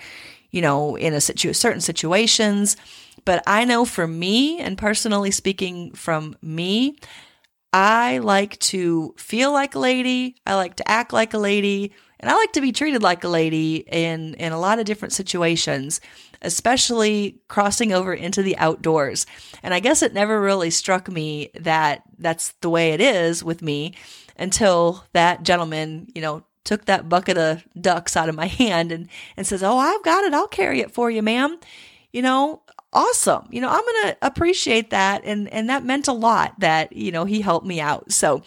you 0.51 0.61
know, 0.61 0.95
in 0.95 1.15
a 1.15 1.21
situ- 1.21 1.53
certain 1.53 1.81
situations. 1.81 2.77
But 3.25 3.43
I 3.47 3.65
know 3.65 3.85
for 3.85 4.07
me, 4.07 4.59
and 4.59 4.77
personally 4.77 5.31
speaking 5.31 5.93
from 5.93 6.35
me, 6.41 6.97
I 7.71 8.19
like 8.19 8.59
to 8.59 9.15
feel 9.17 9.51
like 9.51 9.75
a 9.75 9.79
lady. 9.79 10.35
I 10.45 10.55
like 10.55 10.75
to 10.75 10.87
act 10.89 11.11
like 11.11 11.33
a 11.33 11.39
lady. 11.39 11.93
And 12.19 12.29
I 12.29 12.35
like 12.35 12.53
to 12.53 12.61
be 12.61 12.71
treated 12.71 13.03
like 13.03 13.23
a 13.23 13.29
lady 13.29 13.77
in, 13.77 14.35
in 14.35 14.53
a 14.53 14.59
lot 14.59 14.79
of 14.79 14.85
different 14.85 15.11
situations, 15.11 15.99
especially 16.41 17.41
crossing 17.49 17.91
over 17.91 18.13
into 18.13 18.43
the 18.43 18.57
outdoors. 18.57 19.25
And 19.61 19.73
I 19.73 19.79
guess 19.79 20.01
it 20.01 20.13
never 20.13 20.39
really 20.39 20.69
struck 20.69 21.09
me 21.09 21.49
that 21.59 22.03
that's 22.17 22.53
the 22.61 22.69
way 22.69 22.91
it 22.91 23.01
is 23.01 23.43
with 23.43 23.61
me 23.61 23.95
until 24.37 25.03
that 25.13 25.43
gentleman, 25.43 26.07
you 26.15 26.21
know, 26.21 26.45
took 26.63 26.85
that 26.85 27.09
bucket 27.09 27.37
of 27.37 27.65
ducks 27.79 28.15
out 28.15 28.29
of 28.29 28.35
my 28.35 28.47
hand 28.61 28.91
and, 28.91 29.09
and 29.35 29.45
says, 29.45 29.63
Oh, 29.63 29.77
I've 29.77 30.03
got 30.03 30.23
it. 30.23 30.33
I'll 30.33 30.47
carry 30.47 30.79
it 30.79 30.91
for 30.91 31.09
you, 31.11 31.21
ma'am. 31.21 31.59
You 32.11 32.21
know, 32.21 32.61
awesome. 32.93 33.47
You 33.49 33.61
know, 33.61 33.69
I'm 33.69 33.81
going 33.81 34.13
to 34.13 34.17
appreciate 34.21 34.91
that. 34.91 35.23
And, 35.25 35.51
and 35.51 35.69
that 35.69 35.83
meant 35.83 36.07
a 36.07 36.13
lot 36.13 36.59
that, 36.59 36.93
you 36.93 37.11
know, 37.11 37.25
he 37.25 37.41
helped 37.41 37.65
me 37.65 37.79
out. 37.79 38.11
So, 38.11 38.43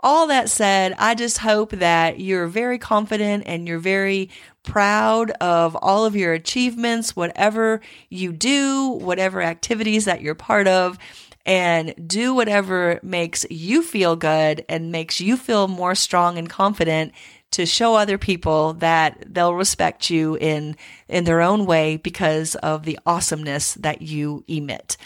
all 0.00 0.26
that 0.26 0.50
said, 0.50 0.94
I 0.98 1.14
just 1.14 1.38
hope 1.38 1.70
that 1.70 2.20
you're 2.20 2.46
very 2.46 2.78
confident 2.78 3.44
and 3.46 3.66
you're 3.66 3.78
very 3.78 4.28
proud 4.62 5.30
of 5.40 5.74
all 5.76 6.04
of 6.04 6.14
your 6.14 6.34
achievements, 6.34 7.16
whatever 7.16 7.80
you 8.10 8.30
do, 8.30 8.90
whatever 9.00 9.40
activities 9.40 10.04
that 10.04 10.20
you're 10.20 10.34
part 10.34 10.68
of, 10.68 10.98
and 11.46 11.94
do 12.06 12.34
whatever 12.34 13.00
makes 13.02 13.46
you 13.50 13.82
feel 13.82 14.14
good 14.14 14.64
and 14.68 14.92
makes 14.92 15.22
you 15.22 15.38
feel 15.38 15.68
more 15.68 15.94
strong 15.94 16.36
and 16.36 16.50
confident 16.50 17.12
to 17.54 17.66
show 17.66 17.94
other 17.94 18.18
people 18.18 18.74
that 18.74 19.24
they'll 19.32 19.54
respect 19.54 20.10
you 20.10 20.36
in 20.36 20.76
in 21.08 21.24
their 21.24 21.40
own 21.40 21.66
way 21.66 21.96
because 21.96 22.54
of 22.56 22.84
the 22.84 22.98
awesomeness 23.06 23.74
that 23.74 24.02
you 24.02 24.44
emit. 24.48 24.96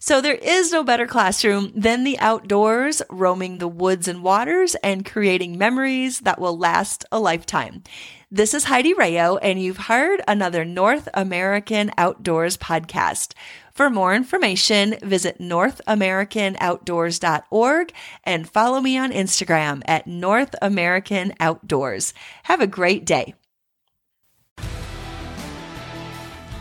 So 0.00 0.20
there 0.20 0.34
is 0.34 0.70
no 0.70 0.84
better 0.84 1.06
classroom 1.06 1.72
than 1.74 2.04
the 2.04 2.18
outdoors, 2.18 3.00
roaming 3.08 3.56
the 3.56 3.68
woods 3.68 4.06
and 4.06 4.22
waters 4.22 4.74
and 4.82 5.02
creating 5.02 5.56
memories 5.56 6.20
that 6.20 6.38
will 6.38 6.58
last 6.58 7.06
a 7.10 7.18
lifetime. 7.18 7.82
This 8.30 8.52
is 8.52 8.64
Heidi 8.64 8.92
Rayo, 8.92 9.36
and 9.36 9.62
you've 9.62 9.86
heard 9.86 10.20
another 10.28 10.64
North 10.64 11.08
American 11.14 11.90
Outdoors 11.96 12.58
podcast. 12.58 13.32
For 13.74 13.90
more 13.90 14.14
information, 14.14 14.96
visit 15.02 15.40
NorthAmericanOutdoors.org 15.40 17.92
and 18.22 18.48
follow 18.48 18.80
me 18.80 18.96
on 18.96 19.10
Instagram 19.10 19.82
at 19.86 20.06
North 20.06 20.54
American 20.62 21.34
Outdoors. 21.40 22.14
Have 22.44 22.60
a 22.60 22.68
great 22.68 23.04
day. 23.04 23.34